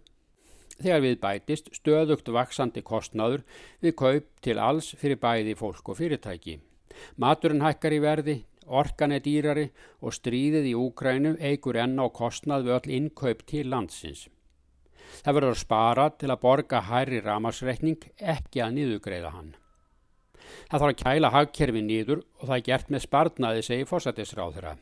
þegar 0.77 1.01
við 1.01 1.17
bætist 1.21 1.71
stöðugt 1.73 2.29
vaksandi 2.33 2.83
kostnaður 2.85 3.43
við 3.81 3.97
kaup 3.97 4.29
til 4.45 4.57
alls 4.61 4.91
fyrir 5.01 5.17
bæði 5.21 5.57
fólk 5.57 5.89
og 5.89 5.97
fyrirtæki. 5.97 6.59
Maturinn 7.17 7.65
hækkar 7.65 7.93
í 7.93 8.01
verði, 8.01 8.37
orkan 8.67 9.13
er 9.15 9.23
dýrari 9.25 9.67
og 10.01 10.15
stríðið 10.15 10.71
í 10.71 10.73
Úkrænu 10.77 11.35
eigur 11.39 11.79
enn 11.81 11.99
á 11.99 12.05
kostnað 12.09 12.67
við 12.67 12.77
öll 12.77 12.95
innkaup 12.99 13.45
til 13.49 13.67
landsins. 13.71 14.27
Það 15.23 15.37
verður 15.39 15.61
spara 15.61 16.09
til 16.19 16.31
að 16.31 16.41
borga 16.43 16.81
hærri 16.89 17.21
ramasreikning 17.23 18.09
ekki 18.17 18.63
að 18.63 18.75
niðugreiða 18.77 19.31
hann. 19.35 19.53
Það 20.67 20.81
þarf 20.81 20.91
að 20.91 20.99
kæla 21.03 21.31
hagkerfi 21.33 21.83
nýður 21.83 22.23
og 22.23 22.43
það 22.47 22.57
er 22.57 22.65
gert 22.67 22.91
með 22.91 23.05
sparnaði, 23.05 23.63
segi 23.67 23.87
fórsættisráðura. 23.87 24.75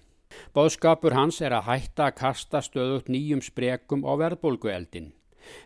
Bóðskapur 0.55 1.15
hans 1.15 1.41
er 1.41 1.55
að 1.55 1.67
hætta 1.69 2.09
að 2.09 2.17
kasta 2.19 2.61
stöðut 2.65 3.11
nýjum 3.11 3.43
sprekum 3.45 4.03
á 4.03 4.11
verðbólgueldin. 4.19 5.13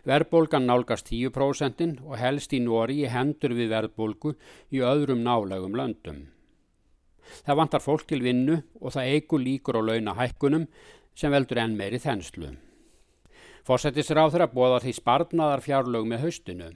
Verðbólgan 0.08 0.66
nálgast 0.68 1.08
10% 1.08 2.02
og 2.04 2.18
helst 2.20 2.52
í 2.52 2.60
Nóri 2.60 3.00
hendur 3.08 3.56
við 3.56 3.72
verðbólgu 3.72 4.34
í 4.76 4.84
öðrum 4.84 5.24
nálegum 5.24 5.76
löndum. 5.76 6.28
Það 7.46 7.58
vantar 7.60 7.84
fólk 7.84 8.06
til 8.08 8.20
vinnu 8.24 8.60
og 8.80 8.94
það 8.94 9.12
eigur 9.14 9.44
líkur 9.44 9.78
á 9.78 9.82
launahækkunum 9.88 10.66
sem 11.14 11.32
veldur 11.32 11.60
enn 11.62 11.76
meiri 11.78 12.00
þenslu. 12.02 12.54
Fórsættisráður 13.66 14.46
að 14.46 14.54
bóða 14.56 14.80
því 14.84 14.94
sparnaðar 14.98 15.64
fjárlög 15.64 16.08
með 16.08 16.24
haustinu. 16.24 16.70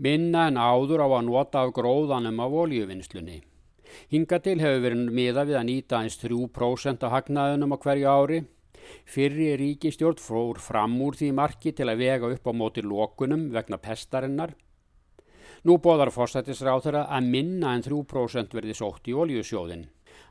Minna 0.00 0.46
en 0.48 0.56
áður 0.56 1.04
á 1.04 1.08
að 1.08 1.26
nota 1.26 1.64
af 1.64 1.74
gróðanum 1.76 2.40
af 2.40 2.54
oljuvinnslunni. 2.62 3.42
Hinga 4.12 4.38
til 4.38 4.60
hefur 4.62 4.84
verið 4.86 5.10
miða 5.10 5.44
við 5.48 5.58
að 5.58 5.68
nýta 5.68 6.00
eins 6.00 6.16
3% 6.22 7.04
af 7.04 7.14
hagnaðunum 7.16 7.74
á 7.74 7.78
hverju 7.82 8.08
ári 8.08 8.40
Fyrri 9.10 9.50
ríkistjórn 9.58 10.20
fór 10.22 10.60
fram 10.62 10.96
úr 11.04 11.16
því 11.18 11.30
marki 11.36 11.72
til 11.76 11.88
að 11.90 12.02
vega 12.02 12.30
upp 12.34 12.46
á 12.46 12.52
móti 12.54 12.82
lókunum 12.84 13.48
vegna 13.54 13.78
pestarinnar. 13.82 14.54
Nú 15.68 15.76
bóðar 15.76 16.08
fórsættisráþara 16.14 17.02
að 17.12 17.26
minna 17.34 17.74
en 17.76 17.82
3% 17.84 18.54
verði 18.56 18.76
sótt 18.78 19.10
í 19.10 19.16
oljusjóðin. 19.16 19.88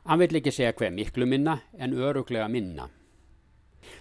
Hann 0.08 0.18
vill 0.18 0.40
ekki 0.40 0.50
segja 0.50 0.72
hver 0.74 0.90
miklu 0.90 1.28
minna 1.28 1.60
en 1.78 1.94
öruglega 1.94 2.48
minna. 2.50 2.88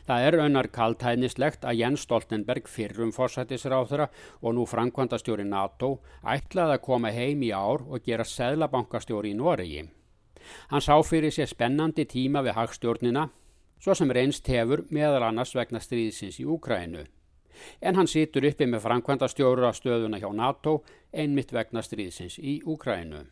Það 0.07 0.25
er 0.25 0.37
önnar 0.43 0.67
kaltæðnislegt 0.73 1.67
að 1.69 1.77
Jens 1.83 2.07
Stoltenberg 2.07 2.65
fyrrum 2.67 3.13
fórsættisráþara 3.15 4.09
og 4.41 4.55
nú 4.57 4.65
framkvæmdastjóri 4.67 5.45
NATO 5.45 5.99
ætlaði 6.25 6.75
að 6.75 6.83
koma 6.87 7.13
heim 7.13 7.45
í 7.45 7.53
ár 7.53 7.85
og 7.85 8.03
gera 8.05 8.25
seðlabankastjóri 8.25 9.35
í 9.35 9.37
Noregi. 9.37 9.85
Hann 10.73 10.81
sá 10.81 10.95
fyrir 11.05 11.35
sér 11.35 11.51
spennandi 11.51 12.07
tíma 12.09 12.41
við 12.41 12.57
hagstjórnina 12.57 13.29
svo 13.79 13.95
sem 13.95 14.11
reynst 14.11 14.49
hefur 14.49 14.87
meðal 14.89 15.29
annars 15.29 15.53
vegna 15.55 15.79
stríðsins 15.83 16.41
í 16.41 16.49
Úkrænu. 16.49 17.05
En 17.81 17.95
hann 17.95 18.07
situr 18.07 18.45
uppi 18.49 18.67
með 18.69 18.85
framkvæmda 18.85 19.29
stjóra 19.31 19.73
stöðuna 19.75 20.19
hjá 20.21 20.29
NATO 20.35 20.79
einmitt 21.13 21.53
vegna 21.53 21.83
stríðsins 21.85 22.39
í 22.39 22.59
Úkrænu. 22.65 23.25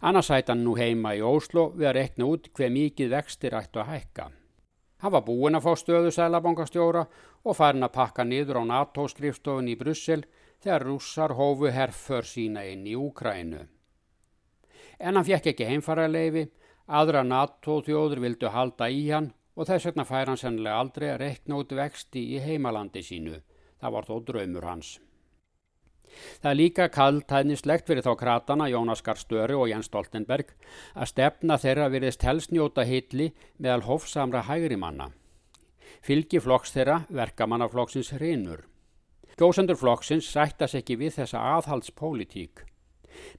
Annars 0.00 0.30
hætti 0.32 0.52
hann 0.52 0.64
nú 0.64 0.74
heima 0.78 1.14
í 1.16 1.22
Óslo 1.24 1.70
við 1.76 1.90
að 1.90 1.96
rekna 2.00 2.28
út 2.32 2.50
hver 2.56 2.72
mikið 2.72 3.12
vextir 3.12 3.56
ættu 3.58 3.82
að 3.82 3.92
hækka. 3.92 4.28
Hann 5.02 5.12
var 5.12 5.24
búinn 5.26 5.58
að 5.58 5.66
fá 5.66 5.72
stöðu 5.76 6.12
sælabankastjóra 6.14 7.04
og 7.44 7.56
farin 7.56 7.84
að 7.84 7.94
pakka 7.98 8.24
niður 8.24 8.62
á 8.64 8.70
NATO-skrifstofun 8.72 9.68
í 9.68 9.76
Brussel 9.78 10.24
þegar 10.64 10.86
rússar 10.88 11.36
hófu 11.36 11.70
herför 11.70 12.24
sína 12.24 12.64
inn 12.64 12.86
í 12.88 12.96
Úkrænu. 12.96 13.66
En 14.98 15.16
hann 15.16 15.26
fjekk 15.28 15.52
ekki 15.52 15.68
heimfaraleifi, 15.68 16.46
aðra 16.88 17.22
NATO-þjóður 17.26 18.22
vildu 18.24 18.52
halda 18.54 18.88
í 18.88 19.10
hann 19.10 19.34
og 19.56 19.68
þess 19.68 19.88
vegna 19.88 20.04
fær 20.04 20.30
hann 20.30 20.40
sennilega 20.40 20.78
aldrei 20.84 21.08
að 21.10 21.20
rekna 21.24 21.58
út 21.62 21.72
vexti 21.72 22.22
í 22.36 22.40
heimalandi 22.44 23.02
sínu. 23.02 23.40
Það 23.80 23.94
var 23.96 24.08
þó 24.08 24.14
draumur 24.28 24.68
hans. 24.68 24.96
Það 26.40 26.50
er 26.50 26.58
líka 26.60 26.86
kalltæðnislegt 26.92 27.88
fyrir 27.88 28.04
þá 28.06 28.12
kratana 28.20 28.68
Jónas 28.70 29.02
Garstöru 29.04 29.58
og 29.62 29.70
Jens 29.72 29.88
Stoltenberg 29.90 30.52
að 30.94 31.10
stefna 31.10 31.58
þeirra 31.60 31.88
virðist 31.92 32.24
helsnjóta 32.24 32.86
hilli 32.88 33.32
meðal 33.58 33.82
hófsamra 33.88 34.44
hægri 34.46 34.78
manna. 34.80 35.10
Fylgi 36.06 36.40
flokks 36.40 36.72
þeirra 36.76 37.02
verkamannaflokksins 37.10 38.12
hrinur. 38.16 38.64
Kjósendur 39.36 39.76
flokksins 39.80 40.28
sættas 40.32 40.76
ekki 40.78 40.96
við 41.00 41.18
þessa 41.18 41.42
aðhaldspólitík. 41.56 42.64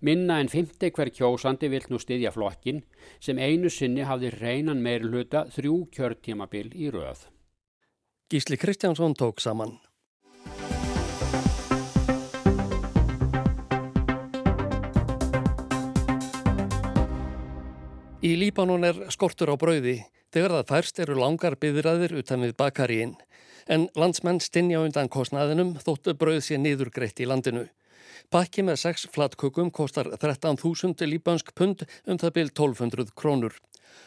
Minna 0.02 0.40
en 0.42 0.52
50 0.52 0.94
hver 0.96 1.12
kjósandi 1.14 1.72
vill 1.72 1.88
nú 1.92 2.00
styðja 2.02 2.32
flokkin 2.36 2.84
sem 3.20 3.40
einu 3.40 3.72
sinni 3.74 4.06
hafði 4.08 4.32
reynan 4.38 4.84
meirluta 4.84 5.48
þrjú 5.56 5.88
kjörtímabil 5.96 6.72
í 6.76 6.92
röð. 6.94 7.28
Gísli 8.32 8.58
Kristjánsson 8.60 9.16
tók 9.16 9.40
saman. 9.40 9.78
Í 18.28 18.34
Líbanon 18.36 18.84
er 18.84 18.98
skortur 19.14 19.54
á 19.54 19.56
brauði. 19.56 20.02
Þegar 20.34 20.58
það 20.58 20.70
færst 20.72 21.00
eru 21.00 21.16
langar 21.22 21.56
byðraðir 21.62 22.18
utan 22.20 22.42
við 22.44 22.56
bakaríinn. 22.60 23.14
En 23.72 23.86
landsmenn 23.96 24.42
stinja 24.44 24.82
undan 24.84 25.08
kostnaðinum 25.08 25.76
þóttu 25.84 26.16
brauð 26.18 26.42
sé 26.44 26.58
niðurgreitt 26.60 27.22
í 27.24 27.28
landinu. 27.30 27.68
Pakki 28.28 28.64
með 28.68 28.82
sex 28.82 29.06
flatkökum 29.16 29.70
kostar 29.72 30.10
13.000 30.12 31.08
líbansk 31.08 31.54
pund 31.56 31.86
um 32.04 32.18
það 32.20 32.34
byrj 32.36 32.50
1200 32.52 33.14
krónur. 33.16 33.54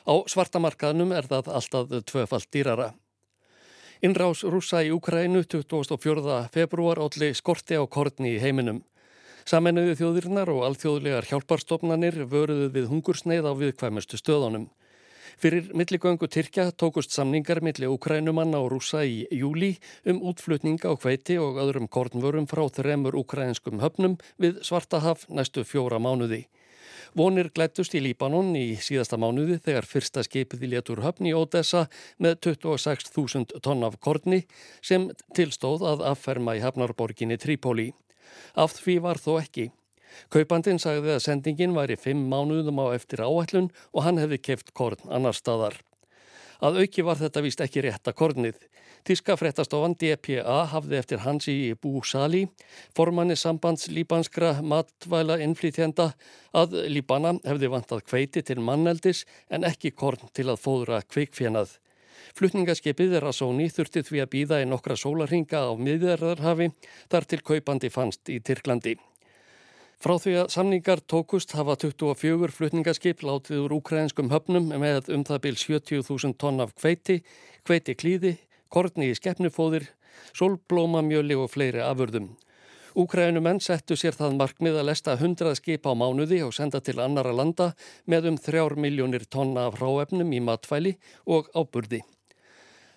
Á 0.05 0.15
svartamarkaðnum 0.29 1.15
er 1.17 1.25
það 1.31 1.49
alltaf 1.49 1.95
tvöfalt 2.05 2.51
dýrara. 2.53 2.91
Innrás 4.05 4.45
rúsa 4.45 4.83
í 4.85 4.93
Ukrænu 4.93 5.41
24. 5.45 6.37
februar 6.53 7.01
allir 7.01 7.33
skorti 7.37 7.81
á 7.81 7.85
kortni 7.89 8.35
í 8.37 8.43
heiminum. 8.45 8.83
Samennuðu 9.49 9.97
þjóðirnar 9.97 10.53
og 10.53 10.67
alþjóðlegar 10.69 11.29
hjálparstofnanir 11.31 12.21
vöruðu 12.29 12.69
við 12.77 12.93
hungursneið 12.93 13.49
á 13.49 13.53
viðkvæmustu 13.57 14.21
stöðunum. 14.21 14.69
Fyrir 15.39 15.71
milligöngu 15.77 16.27
Tyrkja 16.27 16.71
tókust 16.73 17.15
samningar 17.15 17.61
milli 17.63 17.87
Ukrænumanna 17.87 18.59
og 18.59 18.73
rúsa 18.73 19.05
í 19.07 19.27
júli 19.31 19.77
um 20.09 20.23
útflutninga 20.31 20.91
á 20.91 20.95
hveiti 20.97 21.39
og 21.39 21.61
öðrum 21.63 21.87
kornvörum 21.89 22.49
frá 22.51 22.65
þremur 22.67 23.19
ukrainskum 23.21 23.81
höfnum 23.81 24.19
við 24.41 24.63
Svartahaf 24.67 25.29
næstu 25.29 25.65
fjóra 25.65 26.01
mánuði. 26.03 26.47
Vonir 27.15 27.51
glættust 27.51 27.95
í 27.99 28.03
Líbanon 28.05 28.53
í 28.55 28.77
síðasta 28.79 29.19
mánuði 29.19 29.59
þegar 29.65 29.89
fyrsta 29.89 30.23
skipið 30.27 30.67
í 30.67 30.71
letur 30.77 31.03
höfn 31.03 31.27
í 31.27 31.35
Odessa 31.35 31.89
með 32.23 32.39
26.000 32.47 33.59
tonn 33.65 33.83
af 33.87 33.99
korni 33.99 34.45
sem 34.83 35.09
tilstóð 35.35 35.87
að 35.91 36.07
afferma 36.13 36.55
í 36.59 36.63
hafnarborginni 36.63 37.39
Trípoli. 37.41 37.91
Af 38.55 38.79
því 38.79 39.01
var 39.03 39.19
þó 39.19 39.41
ekki. 39.41 39.71
Kaupandin 40.33 40.81
sagði 40.83 41.15
að 41.17 41.25
sendingin 41.27 41.77
væri 41.77 41.99
fimm 42.01 42.27
mánuðum 42.33 42.83
á 42.83 42.97
eftir 42.97 43.23
áætlun 43.25 43.71
og 43.93 44.05
hann 44.07 44.21
hefði 44.23 44.41
keft 44.51 44.75
korn 44.75 45.01
annar 45.09 45.37
staðar. 45.37 45.79
Að 46.61 46.83
auki 46.83 47.05
var 47.07 47.17
þetta 47.17 47.41
vist 47.45 47.63
ekki 47.65 47.85
rétta 47.87 48.13
kornið. 48.13 48.59
Tíska 49.09 49.33
frettastofan 49.41 49.95
DPA 49.97 50.59
hafði 50.75 50.99
eftir 50.99 51.23
hans 51.25 51.49
í 51.49 51.73
Bú 51.73 52.03
Sali, 52.05 52.43
formanni 52.97 53.37
sambands 53.39 53.89
líbanskra 53.89 54.59
matvæla 54.61 55.39
innflýtjenda, 55.41 56.11
að 56.53 56.77
Líbana 56.93 57.39
hefði 57.47 57.71
vantað 57.73 58.05
kveiti 58.11 58.45
til 58.45 58.61
manneldis 58.61 59.25
en 59.49 59.65
ekki 59.65 59.95
korn 59.97 60.29
til 60.37 60.51
að 60.53 60.61
fóðra 60.61 61.01
kveikfjenað. 61.09 61.79
Flutningaskipið 62.37 63.17
er 63.19 63.27
að 63.31 63.39
sóni 63.41 63.71
þurfti 63.73 64.05
því 64.07 64.21
að 64.23 64.33
býða 64.35 64.61
í 64.61 64.69
nokkra 64.69 64.99
sólarhinga 65.01 65.65
á 65.65 65.73
miðjarðarhafi 65.81 66.69
þar 67.11 67.31
til 67.33 67.41
kaupandi 67.41 67.91
fannst 67.91 68.29
í 68.29 68.39
Tyrklandi. 68.45 68.99
Frá 70.01 70.15
því 70.17 70.33
að 70.41 70.53
samningar 70.55 71.01
tókust 71.13 71.51
hafa 71.53 71.75
24 71.77 72.55
flutningaskip 72.57 73.21
látið 73.21 73.67
úr 73.67 73.73
úkræðinskum 73.77 74.31
höfnum 74.33 74.71
með 74.81 75.11
um 75.13 75.25
það 75.29 75.41
byl 75.45 75.57
70.000 75.61 76.39
tonn 76.41 76.63
af 76.65 76.71
kveiti, 76.73 77.19
kveiti 77.69 77.95
klíði, 78.01 78.31
korni 78.73 79.11
í 79.11 79.19
skeppnufóðir, 79.19 79.91
solblómamjöli 80.33 81.37
og 81.37 81.53
fleiri 81.53 81.83
afurðum. 81.85 82.31
Úkræðinu 82.97 83.43
menn 83.45 83.61
settu 83.61 83.99
sér 84.01 84.17
það 84.17 84.39
markmið 84.39 84.79
að 84.81 84.89
lesta 84.89 85.19
100 85.19 85.53
skip 85.61 85.85
á 85.85 85.93
mánuði 85.93 86.41
og 86.47 86.55
senda 86.57 86.81
til 86.81 86.97
annara 86.97 87.37
landa 87.37 87.75
með 88.09 88.31
um 88.33 88.41
3 88.41 88.81
miljónir 88.81 89.29
tonna 89.29 89.69
af 89.69 89.77
hráefnum 89.83 90.33
í 90.33 90.41
matfæli 90.41 90.95
og 91.29 91.53
áburði. 91.53 92.01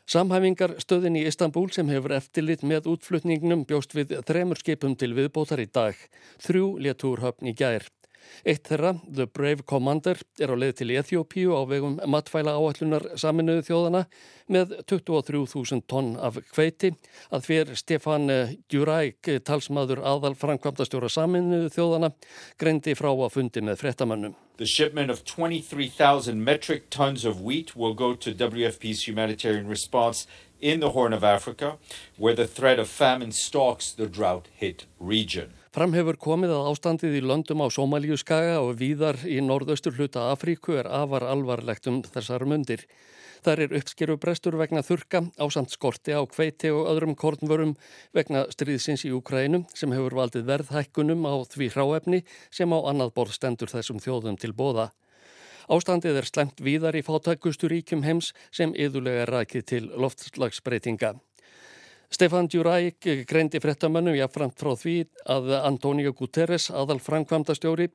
Samhæfingarstöðin 0.04 1.16
í 1.16 1.22
Istanbul 1.30 1.70
sem 1.72 1.88
hefur 1.88 2.12
eftirlit 2.18 2.64
með 2.68 2.90
útflutningnum 2.92 3.64
bjóst 3.70 3.96
við 3.96 4.18
þremur 4.28 4.60
skipum 4.60 4.98
til 5.00 5.14
viðbótar 5.16 5.64
í 5.64 5.70
dag, 5.72 5.96
þrjú 6.44 6.74
létúrhöfn 6.84 7.48
í 7.48 7.54
gær. 7.56 7.88
Eitt 8.44 8.68
þeirra, 8.68 8.94
The 9.08 9.28
Brave 9.28 9.64
Commander, 9.70 10.20
er 10.40 10.52
á 10.52 10.56
leið 10.60 10.74
til 10.82 10.94
Eþjópíu 10.98 11.56
á 11.56 11.62
vegum 11.70 12.00
matfæla 12.12 12.56
áallunar 12.58 13.06
saminuðu 13.20 13.64
þjóðana 13.70 14.06
með 14.52 14.74
23.000 14.92 15.86
tonn 15.88 16.14
af 16.20 16.40
kveiti 16.52 16.92
að 17.32 17.48
fyrir 17.48 17.80
Stefan 17.80 18.28
Djuræk, 18.72 19.32
talsmaður 19.48 20.04
aðal 20.04 20.36
framkvamtastjóra 20.40 21.12
saminuðu 21.12 21.72
þjóðana, 21.74 22.12
greindi 22.60 22.98
frá 23.00 23.14
að 23.14 23.32
fundi 23.38 23.64
með 23.64 23.80
frettamannum. 23.84 24.36
The 24.58 24.68
shipment 24.68 25.10
of 25.10 25.24
23,000 25.26 26.44
metric 26.44 26.90
tons 26.90 27.26
of 27.26 27.42
wheat 27.42 27.76
will 27.76 27.96
go 27.96 28.14
to 28.14 28.34
WFP's 28.34 29.08
humanitarian 29.08 29.68
response 29.68 30.28
in 30.62 30.80
the 30.80 30.92
Horn 30.92 31.12
of 31.12 31.24
Africa, 31.24 31.78
where 32.18 32.36
the 32.36 32.48
threat 32.48 32.80
of 32.80 32.88
famine 32.88 33.32
stalks 33.32 33.92
the 33.92 34.08
drought-hit 34.08 34.86
region. 35.00 35.54
Fram 35.74 35.96
hefur 35.98 36.20
komið 36.22 36.52
að 36.54 36.68
ástandið 36.70 37.16
í 37.18 37.22
löndum 37.26 37.64
á 37.66 37.68
Somalíu 37.74 38.14
skaga 38.22 38.60
og 38.62 38.76
víðar 38.78 39.18
í 39.26 39.40
norðaustur 39.42 39.96
hluta 39.98 40.28
Afríku 40.30 40.76
er 40.78 40.86
afar 40.86 41.26
alvarlegt 41.26 41.90
um 41.90 41.98
þessar 42.06 42.46
mundir. 42.46 42.84
Þar 43.42 43.64
er 43.66 43.74
uppskeru 43.80 44.20
brestur 44.22 44.60
vegna 44.62 44.84
þurka, 44.86 45.24
ásamt 45.42 45.74
skorti 45.74 46.14
á 46.14 46.22
kveiti 46.30 46.70
og 46.70 46.92
öðrum 46.94 47.18
kornvörum 47.18 47.74
vegna 48.14 48.46
stríðsins 48.54 49.08
í 49.10 49.16
Úkrænum 49.18 49.66
sem 49.74 49.90
hefur 49.98 50.14
valdið 50.22 50.46
verðhækkunum 50.52 51.26
á 51.26 51.42
því 51.42 51.72
hráefni 51.74 52.22
sem 52.54 52.70
á 52.70 52.78
annað 52.78 53.18
borð 53.18 53.34
stendur 53.42 53.74
þessum 53.74 53.98
þjóðum 53.98 54.38
til 54.38 54.54
bóða. 54.54 54.92
Ástandið 55.74 56.22
er 56.22 56.30
slemt 56.30 56.62
víðar 56.62 56.94
í 56.94 57.02
fátækustu 57.02 57.74
ríkjum 57.74 58.06
heims 58.06 58.30
sem 58.54 58.78
yðulega 58.78 59.26
rækið 59.26 59.70
til 59.74 59.86
loftslagsbreytinga. 59.98 61.16
Stefan 62.14 62.46
Djuræk 62.46 63.08
greindi 63.26 63.58
frettamönnum 63.58 64.14
jáfnframt 64.14 64.60
frá 64.62 64.76
því 64.78 64.92
að 65.34 65.48
Antonio 65.66 66.12
Guterres, 66.14 66.68
aðal 66.70 67.00
framkvæmdastjóri, 67.02 67.88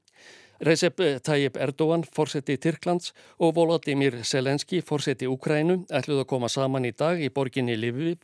Recep 0.66 0.98
Tayyip 1.22 1.54
Erdogan, 1.62 2.02
fórseti 2.02 2.56
Tyrklands 2.58 3.12
og 3.38 3.54
Volodymyr 3.54 4.16
Selenski, 4.26 4.80
fórseti 4.82 5.30
Úkrænu, 5.30 5.84
ætluð 5.86 6.24
að 6.24 6.30
koma 6.34 6.50
saman 6.50 6.88
í 6.88 6.92
dag 6.98 7.22
í 7.22 7.30
borginni 7.30 7.78
Lviv, 7.78 8.18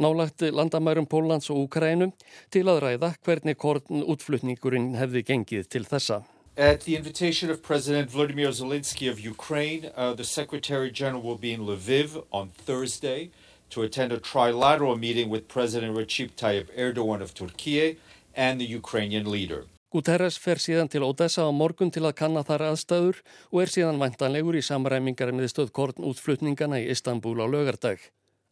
nálagt 0.00 0.46
landamærum 0.48 1.04
Póllands 1.04 1.52
og 1.52 1.66
Úkrænu, 1.66 2.14
til 2.48 2.64
að 2.64 2.80
ræða 2.86 3.12
hvernig 3.20 3.60
korn 3.60 4.00
útflutningurinn 4.00 4.94
hefði 4.96 5.26
gengið 5.28 5.68
til 5.68 5.84
þessa. 5.84 6.22
At 6.56 6.88
the 6.88 6.96
invitation 6.96 7.50
of 7.50 7.60
President 7.60 8.08
Vladimir 8.14 8.52
Zelensky 8.52 9.10
of 9.10 9.20
Ukraine, 9.20 9.92
uh, 9.94 10.14
the 10.14 10.24
Secretary 10.24 10.90
General 10.90 11.20
will 11.20 11.36
be 11.36 11.52
in 11.52 11.66
Lviv 11.66 12.24
on 12.32 12.52
Thursday. 12.64 13.28
To 13.70 13.82
attend 13.82 14.12
a 14.12 14.18
trilateral 14.18 14.98
meeting 14.98 15.28
with 15.30 15.48
President 15.48 15.96
Recep 15.96 16.30
Tayyip 16.36 16.68
Erdogan 16.76 17.20
of 17.20 17.34
Turkey 17.34 17.98
and 18.34 18.60
the 18.60 18.64
Ukrainian 18.64 19.30
leader. 19.30 19.64
Guterres 19.94 20.40
fer 20.42 20.58
síðan 20.58 20.88
til 20.90 21.04
Odessa 21.06 21.46
á 21.46 21.50
morgun 21.54 21.92
til 21.94 22.02
að 22.02 22.16
kanna 22.18 22.42
þar 22.42 22.64
aðstæður 22.72 23.20
og 23.52 23.60
er 23.62 23.70
síðan 23.70 24.00
væntanlegur 24.02 24.58
í 24.58 24.62
samræmingar 24.66 25.30
með 25.30 25.52
stöð 25.52 25.70
korn 25.70 26.08
útflutningana 26.10 26.80
í 26.82 26.88
Istanbul 26.90 27.38
á 27.38 27.46
lögardag. 27.46 28.02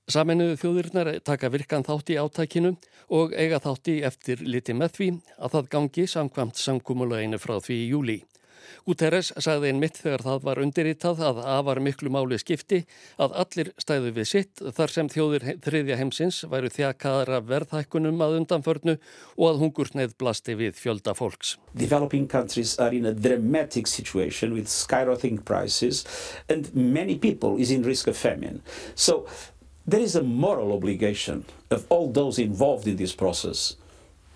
Saminuðu 0.06 0.58
þjóðirnar 0.58 1.10
taka 1.26 1.50
virkan 1.50 1.82
þátt 1.86 2.14
í 2.14 2.18
átækinu 2.18 2.76
og 3.18 3.34
eiga 3.34 3.58
þátt 3.62 3.90
í 3.90 3.96
eftir 4.06 4.42
liti 4.46 4.74
með 4.74 4.94
því 4.96 5.08
að 5.38 5.56
það 5.56 5.72
gangi 5.74 6.06
samkvamt 6.14 6.62
samkúmuleginu 6.62 7.42
frá 7.42 7.58
því 7.58 7.78
í 7.80 7.90
júli. 7.90 8.18
Guterres 8.86 9.32
sagði 9.42 9.72
einmitt 9.72 9.98
þegar 10.00 10.24
það 10.26 10.44
var 10.46 10.60
undirritað 10.62 11.22
að 11.28 11.40
afar 11.54 11.80
miklu 11.84 12.12
máli 12.12 12.38
skipti 12.40 12.82
að 13.22 13.36
allir 13.42 13.72
stæðu 13.82 14.12
við 14.18 14.28
sitt 14.30 14.62
þar 14.78 14.94
sem 14.94 15.10
þjóðir 15.12 15.46
þriðja 15.64 15.98
heimsins 16.00 16.42
væru 16.50 16.72
þjakaðara 16.72 17.40
verðhækkunum 17.50 18.24
að 18.24 18.38
undanförnu 18.40 18.96
og 19.36 19.46
að 19.50 19.62
hungursneið 19.62 20.16
blasti 20.20 20.56
við 20.58 20.76
fjölda 20.80 21.14
fólks. 21.18 21.56
Developing 21.74 22.28
countries 22.28 22.76
are 22.78 22.94
in 22.94 23.06
a 23.06 23.14
dramatic 23.14 23.86
situation 23.86 24.54
with 24.54 24.68
skyrocketing 24.68 25.42
prices 25.44 26.04
and 26.48 26.74
many 26.74 27.16
people 27.16 27.60
is 27.60 27.70
in 27.70 27.82
risk 27.82 28.08
of 28.08 28.16
famine. 28.16 28.60
So 28.94 29.26
there 29.86 30.00
is 30.00 30.16
a 30.16 30.22
moral 30.22 30.72
obligation 30.72 31.44
of 31.70 31.86
all 31.88 32.12
those 32.12 32.38
involved 32.38 32.86
in 32.86 32.96
this 32.96 33.14
process 33.14 33.76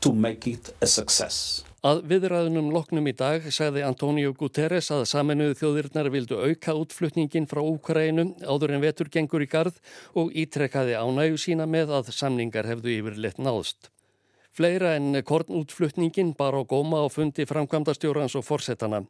to 0.01 0.13
make 0.13 0.47
it 0.47 0.75
a 0.81 0.87
success. 0.87 1.65
Að 1.85 2.07
viðræðunum 2.09 2.71
loknum 2.73 3.05
í 3.05 3.13
dag 3.13 3.45
sagði 3.53 3.83
Antonio 3.85 4.31
Guterres 4.33 4.89
að 4.95 5.03
saminuðu 5.11 5.59
þjóðirnar 5.59 6.09
vildu 6.09 6.39
auka 6.41 6.73
útflutningin 6.73 7.49
frá 7.51 7.61
Úkrænu 7.61 8.31
áður 8.49 8.73
en 8.79 8.81
vetur 8.81 9.11
gengur 9.13 9.45
í 9.45 9.49
gard 9.51 9.77
og 10.17 10.33
ítrekkaði 10.33 10.97
ánægu 10.97 11.37
sína 11.37 11.67
með 11.69 11.93
að 11.99 12.09
samningar 12.17 12.65
hefðu 12.71 12.95
yfirleitt 12.95 13.37
náðst. 13.37 13.91
Fleira 14.57 14.95
en 14.97 15.21
kornútflutningin 15.21 16.33
bar 16.33 16.57
á 16.57 16.65
góma 16.65 17.03
og 17.05 17.13
fundi 17.13 17.45
framkvæmdastjórans 17.45 18.39
og 18.41 18.47
forsetana. 18.49 19.03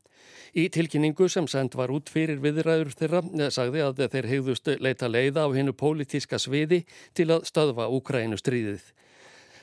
Í 0.59 0.67
tilkynningu 0.75 1.31
sem 1.31 1.47
send 1.47 1.79
var 1.79 1.95
út 1.95 2.11
fyrir 2.11 2.43
viðræður 2.43 2.91
þeirra 2.99 3.51
sagði 3.55 3.87
að 3.87 4.09
þeir 4.11 4.31
hegðust 4.33 4.75
leita 4.83 5.07
leiða 5.07 5.47
á 5.47 5.49
hennu 5.55 5.71
pólitíska 5.71 6.43
sviði 6.43 6.83
til 7.15 7.31
að 7.31 7.47
stöðva 7.47 7.87
Úkrænu 7.95 8.43
stríðið. 8.43 8.83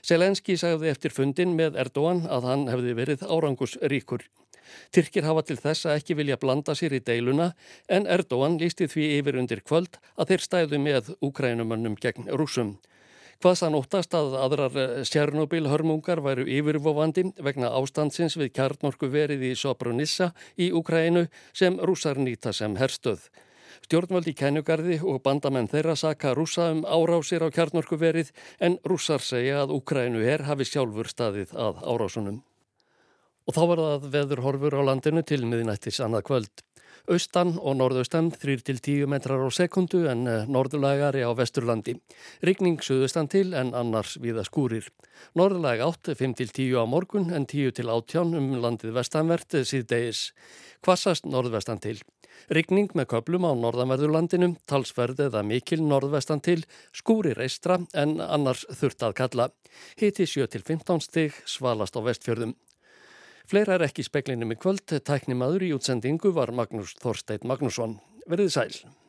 Selenski 0.03 0.57
sagði 0.59 0.89
eftir 0.91 1.13
fundin 1.15 1.53
með 1.55 1.77
Erdogan 1.79 2.25
að 2.27 2.47
hann 2.49 2.63
hefði 2.67 2.95
verið 2.97 3.21
árangusríkur. 3.23 4.25
Tyrkir 4.91 5.23
hafa 5.23 5.43
til 5.47 5.55
þess 5.61 5.87
að 5.87 5.99
ekki 5.99 6.17
vilja 6.19 6.35
blanda 6.41 6.75
sér 6.75 6.95
í 6.97 6.99
deiluna 6.99 7.53
en 7.87 8.07
Erdogan 8.11 8.57
lísti 8.59 8.89
því 8.91 9.05
yfir 9.19 9.37
undir 9.39 9.61
kvöld 9.63 9.99
að 10.17 10.33
þeir 10.33 10.43
stæðu 10.43 10.79
með 10.83 11.13
úkrænumönnum 11.23 11.95
gegn 12.03 12.27
rúsum. 12.35 12.75
Hvað 13.39 13.57
sann 13.59 13.75
óttast 13.79 14.13
að 14.15 14.35
aðrar 14.39 14.75
Sjernobyl 15.07 15.65
hörmungar 15.71 16.19
væru 16.23 16.45
yfirvofandi 16.51 17.29
vegna 17.43 17.71
ástandsins 17.75 18.35
við 18.39 18.53
kjarnorku 18.59 19.07
verið 19.11 19.47
í 19.49 19.55
Sobronissa 19.59 20.33
í 20.59 20.69
Úkrænu 20.75 21.25
sem 21.55 21.79
rúsar 21.79 22.19
nýta 22.19 22.53
sem 22.55 22.75
herstöð. 22.79 23.23
Stjórnvaldi 23.83 24.31
kænugarði 24.39 25.01
og 25.03 25.19
bandamenn 25.25 25.67
þeirra 25.67 25.97
saka 25.99 26.31
rúsa 26.37 26.69
um 26.71 26.85
árásir 26.87 27.43
á 27.43 27.51
kjarnorkuverið 27.51 28.31
en 28.63 28.77
rússar 28.87 29.19
segja 29.19 29.59
að 29.63 29.73
Ukrænu 29.75 30.23
er 30.23 30.45
hafi 30.47 30.67
sjálfur 30.69 31.09
staðið 31.11 31.51
að 31.51 31.81
árásunum. 31.83 32.37
Og 33.43 33.57
þá 33.57 33.63
var 33.67 33.81
það 33.83 34.05
veður 34.13 34.43
horfur 34.45 34.77
á 34.79 34.81
landinu 34.87 35.23
til 35.27 35.41
miðinættis 35.43 35.99
annað 35.99 36.29
kvöld. 36.29 36.63
Austan 37.11 37.57
og 37.59 37.75
norðaustan 37.75 38.29
3-10 38.31 39.09
metrar 39.11 39.41
á 39.43 39.51
sekundu 39.51 40.05
en 40.07 40.23
eh, 40.31 40.45
norðulægari 40.47 41.25
á 41.27 41.35
vesturlandi. 41.35 41.97
Rigning 42.39 42.79
suðustan 42.79 43.27
til 43.27 43.51
en 43.59 43.73
annars 43.75 44.15
viða 44.23 44.45
skúrir. 44.47 44.87
Norðulæg 45.35 45.83
8 45.83 46.15
5-10 46.15 46.79
á 46.79 46.87
morgun 46.87 47.33
en 47.35 47.43
10-18 47.43 48.37
um 48.39 48.53
landið 48.63 48.95
vestanvert 48.95 49.59
síðdegis. 49.67 50.29
Kvassast 50.79 51.27
norðvestan 51.27 51.83
til. 51.83 51.97
Rigning 52.53 52.91
með 52.97 53.09
köplum 53.13 53.47
á 53.47 53.51
norðanverðurlandinu, 53.55 54.53
talsverð 54.69 55.25
eða 55.27 55.43
mikil 55.47 55.81
norðvestan 55.83 56.43
til, 56.43 56.61
skúrir 56.95 57.39
eistra 57.43 57.79
en 57.93 58.17
annars 58.23 58.65
þurft 58.71 59.05
að 59.07 59.17
kalla. 59.21 59.49
Hiti 59.99 60.27
7-15 60.29 61.03
stig 61.07 61.37
svalast 61.45 61.95
á 61.97 62.01
vestfjörðum. 62.05 62.55
Fleira 63.49 63.75
er 63.75 63.87
ekki 63.89 64.05
speklinum 64.07 64.55
í 64.55 64.59
kvöld, 64.59 64.87
tæknimaður 64.87 65.67
í 65.67 65.73
útsendingu 65.75 66.31
var 66.35 66.53
Magnús 66.55 66.95
Þorsteit 67.03 67.43
Magnússon. 67.47 67.97
Verðið 68.27 68.53
sæl. 68.55 69.02